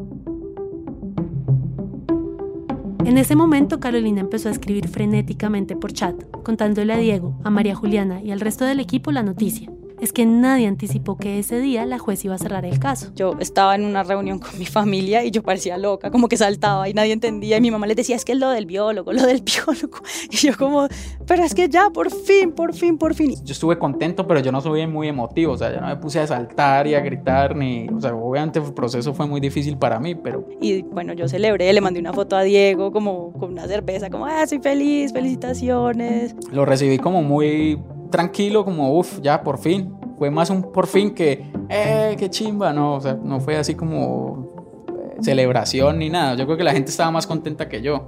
En 3.06 3.20
ese 3.20 3.36
momento 3.36 3.80
Carolina 3.80 4.22
empezó 4.22 4.50
a 4.50 4.52
escribir 4.52 4.88
frenéticamente 4.88 5.76
por 5.76 5.94
chat, 5.94 6.16
contándole 6.44 6.92
a 6.92 6.98
Diego, 6.98 7.40
a 7.44 7.52
María 7.52 7.76
Juliana 7.76 8.20
y 8.24 8.32
al 8.32 8.40
resto 8.40 8.66
del 8.66 8.80
equipo 8.80 9.12
la 9.12 9.22
noticia 9.22 9.70
es 10.00 10.12
que 10.12 10.26
nadie 10.26 10.68
anticipó 10.68 11.18
que 11.18 11.40
ese 11.40 11.60
día 11.60 11.86
la 11.86 12.00
juez 12.00 12.24
iba 12.26 12.36
a 12.36 12.38
cerrar 12.38 12.66
el 12.66 12.80
caso. 12.80 13.12
Yo 13.16 13.34
estaba 13.40 13.76
en 13.76 13.86
una 13.86 14.04
reunión 14.04 14.40
con 14.40 14.58
mi 14.60 14.66
familia 14.66 15.24
y 15.24 15.32
yo 15.32 15.44
parecía 15.44 15.78
loca, 15.78 16.12
como 16.12 16.28
que 16.28 16.38
saltaba 16.38 16.90
y 16.90 16.94
nadie 16.94 17.14
entendía 17.14 17.58
y 17.58 17.62
mi 17.62 17.72
mamá 17.72 17.88
les 17.88 17.96
decía, 17.96 18.16
es 18.16 18.26
que 18.26 18.34
es 18.34 18.40
lo 18.40 18.50
del 18.50 18.66
biólogo, 18.66 19.14
lo 19.14 19.26
del 19.26 19.42
biólogo. 19.42 20.00
Y 20.32 20.38
yo 20.38 20.58
como, 20.58 20.88
pero 21.28 21.44
es 21.44 21.54
que 21.54 21.70
ya, 21.70 21.90
por 21.90 22.12
fin, 22.12 22.52
por 22.52 22.74
fin, 22.74 22.98
por 22.98 23.14
fin. 23.14 23.36
Yo 23.44 23.54
estuve 23.54 23.78
contento, 23.78 24.28
pero 24.28 24.40
yo 24.40 24.52
no 24.52 24.60
soy 24.60 24.88
muy 24.88 25.08
emotivo, 25.08 25.54
o 25.54 25.58
sea, 25.58 25.74
yo 25.74 25.80
no 25.80 25.88
me 25.88 25.96
puse 25.98 26.20
a 26.20 26.28
saltar 26.28 26.88
y 26.88 26.96
a 26.96 27.00
gritar, 27.00 27.56
ni, 27.56 27.88
o 27.88 28.02
sea, 28.02 28.14
obviamente 28.14 28.60
el 28.60 28.74
proceso 28.74 29.14
fue 29.14 29.28
muy 29.28 29.40
difícil 29.40 29.78
para 29.78 30.00
mí, 30.00 30.16
pero... 30.16 30.48
Y 30.60 30.82
bueno, 30.82 31.14
yo 31.14 31.28
celebré, 31.28 31.72
le 31.72 31.82
mandé 31.82 32.00
una 32.00 32.14
foto 32.14 32.36
a 32.36 32.44
Diego 32.44 32.92
como 32.92 33.32
con 33.34 33.52
una 33.52 33.68
cerveza, 33.68 34.10
como, 34.10 34.26
ah, 34.26 34.46
soy 34.48 34.60
feliz, 34.60 35.14
felicitaciones. 35.14 36.36
Lo 36.52 36.66
recibí 36.66 36.98
como 36.98 37.22
muy 37.22 37.80
tranquilo, 38.16 38.64
como, 38.64 38.98
uff, 38.98 39.20
ya 39.22 39.44
por 39.44 39.58
fin. 39.58 39.94
Fue 40.18 40.32
más 40.32 40.50
un 40.50 40.72
por 40.72 40.88
fin 40.88 41.14
que, 41.14 41.52
eh, 41.68 42.16
qué 42.18 42.30
chimba, 42.30 42.72
no, 42.72 42.94
o 42.94 43.02
sea, 43.02 43.16
no 43.22 43.42
fue 43.42 43.58
así 43.58 43.76
como 43.76 44.86
eh, 44.88 45.18
celebración 45.20 46.00
ni 46.00 46.10
nada. 46.10 46.36
Yo 46.36 46.46
creo 46.46 46.56
que 46.56 46.64
la 46.64 46.72
gente 46.72 46.92
estaba 46.92 47.12
más 47.12 47.28
contenta 47.28 47.68
que 47.68 47.82
yo. 47.82 48.06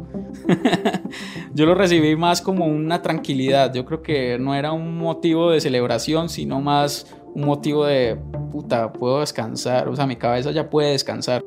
yo 1.53 1.65
lo 1.65 1.75
recibí 1.75 2.15
más 2.15 2.41
como 2.41 2.65
una 2.67 3.01
tranquilidad. 3.01 3.73
Yo 3.73 3.83
creo 3.83 4.01
que 4.01 4.39
no 4.39 4.55
era 4.55 4.71
un 4.71 4.97
motivo 4.97 5.51
de 5.51 5.59
celebración, 5.59 6.29
sino 6.29 6.61
más 6.61 7.13
un 7.35 7.45
motivo 7.45 7.85
de, 7.85 8.17
puta, 8.49 8.93
puedo 8.93 9.19
descansar. 9.19 9.89
O 9.89 9.95
sea, 9.97 10.07
mi 10.07 10.15
cabeza 10.15 10.51
ya 10.51 10.69
puede 10.69 10.91
descansar. 10.91 11.43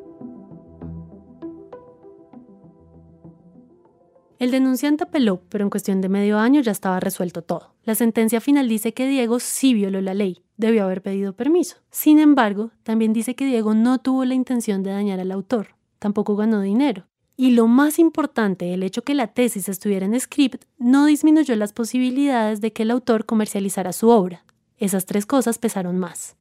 El 4.40 4.50
denunciante 4.50 5.04
apeló, 5.04 5.42
pero 5.50 5.64
en 5.64 5.70
cuestión 5.70 6.00
de 6.00 6.08
medio 6.08 6.38
año 6.38 6.62
ya 6.62 6.72
estaba 6.72 6.98
resuelto 6.98 7.42
todo. 7.42 7.74
La 7.84 7.94
sentencia 7.94 8.40
final 8.40 8.70
dice 8.70 8.94
que 8.94 9.06
Diego 9.06 9.38
sí 9.38 9.74
violó 9.74 10.00
la 10.00 10.14
ley, 10.14 10.40
debió 10.56 10.84
haber 10.84 11.02
pedido 11.02 11.34
permiso. 11.34 11.76
Sin 11.90 12.18
embargo, 12.18 12.70
también 12.82 13.12
dice 13.12 13.34
que 13.34 13.44
Diego 13.44 13.74
no 13.74 13.98
tuvo 13.98 14.24
la 14.24 14.32
intención 14.32 14.82
de 14.82 14.92
dañar 14.92 15.20
al 15.20 15.30
autor, 15.30 15.76
tampoco 15.98 16.36
ganó 16.36 16.62
dinero. 16.62 17.06
Y 17.36 17.50
lo 17.50 17.66
más 17.66 17.98
importante, 17.98 18.72
el 18.72 18.82
hecho 18.82 19.02
que 19.02 19.14
la 19.14 19.26
tesis 19.26 19.68
estuviera 19.68 20.06
en 20.06 20.18
script 20.18 20.64
no 20.78 21.04
disminuyó 21.04 21.54
las 21.54 21.74
posibilidades 21.74 22.62
de 22.62 22.72
que 22.72 22.84
el 22.84 22.92
autor 22.92 23.26
comercializara 23.26 23.92
su 23.92 24.08
obra. 24.08 24.46
Esas 24.78 25.04
tres 25.04 25.26
cosas 25.26 25.58
pesaron 25.58 25.98
más. 25.98 26.38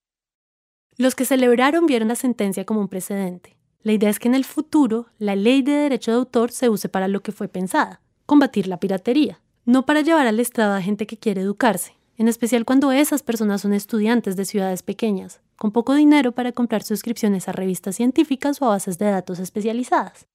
Los 0.95 1.15
que 1.15 1.25
celebraron 1.25 1.85
vieron 1.85 2.07
la 2.07 2.15
sentencia 2.15 2.63
como 2.63 2.79
un 2.79 2.87
precedente. 2.87 3.58
La 3.81 3.93
idea 3.93 4.09
es 4.09 4.19
que 4.19 4.27
en 4.27 4.35
el 4.35 4.43
futuro 4.43 5.07
la 5.19 5.35
ley 5.35 5.61
de 5.61 5.71
derecho 5.71 6.11
de 6.11 6.17
autor 6.17 6.51
se 6.51 6.69
use 6.69 6.89
para 6.89 7.07
lo 7.07 7.21
que 7.21 7.31
fue 7.31 7.47
pensada, 7.47 8.01
combatir 8.25 8.67
la 8.67 8.79
piratería, 8.79 9.39
no 9.65 9.85
para 9.85 10.01
llevar 10.01 10.27
al 10.27 10.39
estrado 10.39 10.73
a 10.73 10.81
gente 10.81 11.07
que 11.07 11.17
quiere 11.17 11.41
educarse, 11.41 11.95
en 12.17 12.27
especial 12.27 12.65
cuando 12.65 12.91
esas 12.91 13.23
personas 13.23 13.61
son 13.61 13.73
estudiantes 13.73 14.35
de 14.35 14.43
ciudades 14.43 14.83
pequeñas, 14.83 15.39
con 15.55 15.71
poco 15.71 15.95
dinero 15.95 16.33
para 16.33 16.51
comprar 16.51 16.83
suscripciones 16.83 17.47
a 17.47 17.53
revistas 17.53 17.95
científicas 17.95 18.61
o 18.61 18.65
a 18.65 18.69
bases 18.69 18.97
de 18.97 19.05
datos 19.05 19.39
especializadas. 19.39 20.27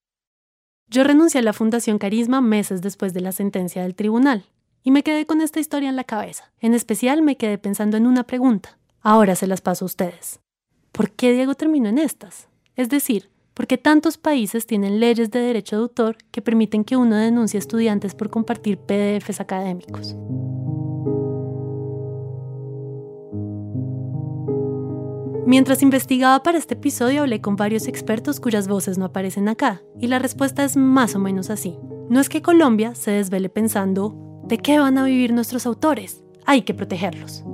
Yo 0.88 1.04
renuncié 1.04 1.40
a 1.40 1.42
la 1.42 1.52
Fundación 1.52 1.98
Carisma 1.98 2.40
meses 2.40 2.80
después 2.80 3.12
de 3.12 3.20
la 3.20 3.32
sentencia 3.32 3.82
del 3.82 3.94
tribunal, 3.94 4.46
y 4.82 4.90
me 4.90 5.02
quedé 5.02 5.26
con 5.26 5.40
esta 5.40 5.60
historia 5.60 5.88
en 5.88 5.96
la 5.96 6.04
cabeza. 6.04 6.52
En 6.60 6.74
especial 6.74 7.22
me 7.22 7.36
quedé 7.36 7.58
pensando 7.58 7.96
en 7.96 8.06
una 8.06 8.24
pregunta. 8.24 8.78
Ahora 9.00 9.34
se 9.34 9.46
las 9.46 9.60
paso 9.60 9.84
a 9.84 9.86
ustedes. 9.86 10.40
¿Por 10.92 11.10
qué 11.10 11.32
Diego 11.32 11.54
terminó 11.54 11.88
en 11.88 11.98
estas? 11.98 12.48
Es 12.76 12.88
decir, 12.88 13.30
porque 13.54 13.78
tantos 13.78 14.18
países 14.18 14.66
tienen 14.66 15.00
leyes 15.00 15.30
de 15.30 15.38
derecho 15.38 15.76
de 15.76 15.82
autor 15.82 16.16
que 16.30 16.42
permiten 16.42 16.84
que 16.84 16.96
uno 16.96 17.16
denuncie 17.16 17.58
a 17.58 17.60
estudiantes 17.60 18.14
por 18.14 18.28
compartir 18.28 18.78
PDFs 18.78 19.40
académicos. 19.40 20.16
Mientras 25.46 25.82
investigaba 25.82 26.42
para 26.42 26.58
este 26.58 26.74
episodio 26.74 27.20
hablé 27.20 27.40
con 27.40 27.54
varios 27.54 27.86
expertos 27.86 28.40
cuyas 28.40 28.66
voces 28.66 28.98
no 28.98 29.04
aparecen 29.04 29.48
acá, 29.48 29.82
y 30.00 30.08
la 30.08 30.18
respuesta 30.18 30.64
es 30.64 30.76
más 30.76 31.14
o 31.14 31.18
menos 31.18 31.50
así. 31.50 31.78
No 32.08 32.18
es 32.18 32.28
que 32.28 32.42
Colombia 32.42 32.94
se 32.94 33.12
desvele 33.12 33.50
pensando, 33.50 34.42
¿de 34.48 34.58
qué 34.58 34.78
van 34.78 34.98
a 34.98 35.04
vivir 35.04 35.32
nuestros 35.32 35.66
autores? 35.66 36.24
Hay 36.46 36.62
que 36.62 36.74
protegerlos. 36.74 37.44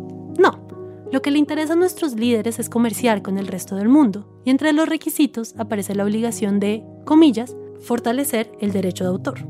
Lo 1.12 1.22
que 1.22 1.32
le 1.32 1.38
interesa 1.38 1.72
a 1.72 1.76
nuestros 1.76 2.14
líderes 2.14 2.60
es 2.60 2.68
comerciar 2.68 3.20
con 3.22 3.36
el 3.36 3.48
resto 3.48 3.74
del 3.74 3.88
mundo, 3.88 4.40
y 4.44 4.50
entre 4.50 4.72
los 4.72 4.88
requisitos 4.88 5.54
aparece 5.58 5.96
la 5.96 6.04
obligación 6.04 6.60
de, 6.60 6.84
comillas, 7.04 7.56
fortalecer 7.80 8.52
el 8.60 8.70
derecho 8.70 9.04
de 9.04 9.10
autor. 9.10 9.40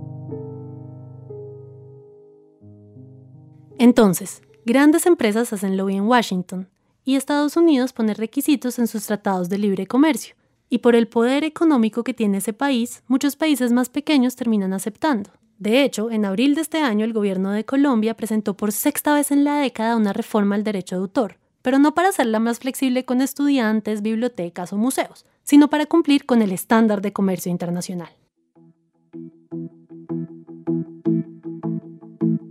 Entonces, 3.79 4.43
grandes 4.65 5.05
empresas 5.05 5.53
hacen 5.53 5.77
lobby 5.77 5.97
en 5.97 6.05
Washington, 6.05 6.71
y 7.05 7.17
Estados 7.17 7.57
Unidos 7.57 7.93
pone 7.93 8.15
requisitos 8.15 8.79
en 8.79 8.87
sus 8.87 9.05
tratados 9.05 9.51
de 9.51 9.59
libre 9.59 9.87
comercio, 9.87 10.37
y 10.71 10.79
por 10.79 10.95
el 10.95 11.09
poder 11.09 11.45
económico 11.45 12.05
que 12.05 12.15
tiene 12.15 12.39
ese 12.39 12.55
país, 12.55 13.03
muchos 13.07 13.37
países 13.37 13.71
más 13.71 13.91
pequeños 13.91 14.35
terminan 14.35 14.73
aceptando. 14.73 15.31
De 15.59 15.83
hecho, 15.85 16.11
en 16.11 16.25
abril 16.25 16.55
de 16.55 16.63
este 16.63 16.79
año 16.79 17.05
el 17.05 17.13
gobierno 17.13 17.51
de 17.51 17.67
Colombia 17.67 18.17
presentó 18.17 18.57
por 18.57 18.73
sexta 18.73 19.15
vez 19.15 19.31
en 19.31 19.45
la 19.45 19.59
década 19.59 19.97
una 19.97 20.15
reforma 20.15 20.55
al 20.55 20.65
derecho 20.65 20.97
de 20.97 21.03
autor, 21.03 21.37
pero 21.63 21.79
no 21.79 21.95
para 21.95 22.09
hacerla 22.09 22.39
más 22.39 22.59
flexible 22.59 23.05
con 23.05 23.21
estudiantes, 23.21 24.03
bibliotecas 24.03 24.73
o 24.73 24.77
museos, 24.77 25.27
sino 25.43 25.69
para 25.69 25.87
cumplir 25.87 26.27
con 26.27 26.43
el 26.43 26.53
estándar 26.53 27.01
de 27.01 27.13
comercio 27.13 27.51
internacional. 27.51 28.11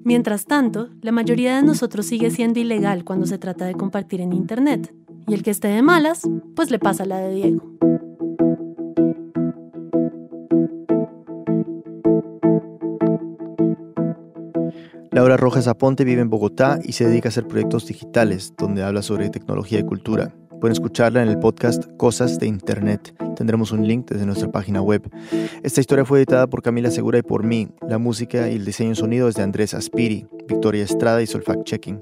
Mientras 0.04 0.46
tanto, 0.46 0.90
la 1.02 1.12
mayoría 1.12 1.56
de 1.56 1.62
nosotros 1.62 2.08
sigue 2.08 2.32
siendo 2.32 2.60
ilegal 2.60 3.04
cuando 3.04 3.28
se 3.28 3.38
trata 3.38 3.66
de 3.66 3.76
compartir 3.76 4.22
en 4.22 4.34
Internet, 4.34 4.92
y 5.28 5.36
el 5.36 5.44
que 5.44 5.52
esté 5.52 5.68
de 5.68 5.84
malas, 5.84 6.28
pues 6.56 6.72
le 6.72 6.80
pasa 6.80 7.06
la 7.06 7.20
de 7.20 7.36
Diego. 7.36 7.62
Laura 15.12 15.38
Rojas 15.38 15.68
Aponte 15.68 16.04
vive 16.04 16.22
en 16.22 16.30
Bogotá 16.30 16.80
y 16.84 16.92
se 16.94 17.08
dedica 17.08 17.30
a 17.30 17.32
hacer 17.32 17.48
proyectos 17.48 17.88
digitales 17.88 18.54
donde 18.58 18.84
habla 18.84 19.02
sobre 19.02 19.30
tecnología 19.30 19.80
y 19.80 19.84
cultura. 19.84 20.32
Pueden 20.60 20.74
escucharla 20.74 21.24
en 21.24 21.30
el 21.30 21.40
podcast 21.40 21.86
Cosas 21.98 22.38
de 22.38 22.46
Internet. 22.46 23.16
Tendremos 23.36 23.72
un 23.72 23.88
link 23.88 24.12
desde 24.12 24.26
nuestra 24.26 24.52
página 24.52 24.82
web. 24.82 25.10
Esta 25.64 25.80
historia 25.80 26.06
fue 26.06 26.20
editada 26.20 26.48
por 26.48 26.62
Camila 26.62 26.92
Segura 26.92 27.18
y 27.18 27.22
por 27.24 27.44
mí. 27.44 27.70
La 27.88 27.98
música 27.98 28.50
y 28.50 28.58
el 28.58 28.66
diseño 28.66 28.90
en 28.90 28.96
sonido 28.96 29.30
es 29.30 29.36
de 29.36 29.44
Andrés 29.44 29.74
Aspiri, 29.74 30.28
Victoria 30.48 30.84
Estrada 30.84 31.22
y 31.22 31.28
Solfact 31.28 31.64
Checking. 31.64 32.02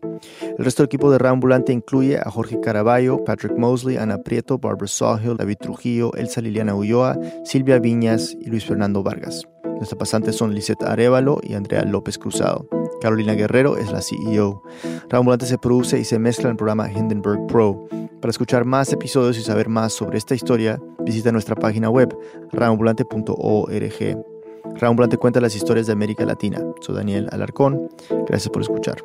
El 0.58 0.66
resto 0.66 0.82
del 0.82 0.88
equipo 0.88 1.10
de 1.12 1.20
Rambulante 1.20 1.72
incluye 1.72 2.18
a 2.18 2.30
Jorge 2.30 2.60
Caraballo, 2.60 3.24
Patrick 3.24 3.56
Mosley, 3.56 3.98
Ana 3.98 4.18
Prieto, 4.18 4.58
Barbara 4.58 4.88
Sawhill, 4.88 5.38
David 5.38 5.58
Trujillo, 5.62 6.14
Elsa 6.16 6.42
Liliana 6.42 6.76
Ulloa, 6.76 7.18
Silvia 7.46 7.80
Viñas 7.80 8.36
y 8.42 8.50
Luis 8.50 8.66
Fernando 8.66 9.02
Vargas. 9.02 9.48
Nuestras 9.78 10.00
pasantes 10.00 10.36
son 10.36 10.56
Lisette 10.56 10.84
Arevalo 10.84 11.40
y 11.44 11.54
Andrea 11.54 11.84
López 11.84 12.18
Cruzado. 12.18 12.68
Carolina 13.02 13.34
Guerrero 13.34 13.78
es 13.78 13.92
la 13.92 14.02
CEO. 14.02 14.64
Rambulante 15.10 15.46
se 15.46 15.58
produce 15.58 16.00
y 16.00 16.04
se 16.04 16.20
mezcla 16.20 16.46
en 16.46 16.52
el 16.52 16.58
programa 16.58 16.92
Hindenburg 16.92 17.48
Pro. 17.48 17.88
Para 18.22 18.32
escuchar 18.32 18.66
más 18.66 18.92
episodios 18.92 19.38
y 19.38 19.44
saber 19.44 19.70
más 19.70 19.94
sobre 19.94 20.18
esta 20.18 20.36
historia, 20.36 20.82
visita 21.00 21.32
nuestra 21.32 21.56
página 21.56 21.90
web 21.90 22.18
rambulante.org. 22.52 24.26
Rambulante 24.80 25.18
cuenta 25.18 25.42
las 25.42 25.56
historias 25.56 25.88
de 25.88 25.94
América 25.94 26.26
Latina. 26.26 26.62
Soy 26.82 26.96
Daniel 26.96 27.28
Alarcón. 27.32 27.90
Gracias 28.28 28.50
por 28.50 28.62
escuchar. 28.62 28.98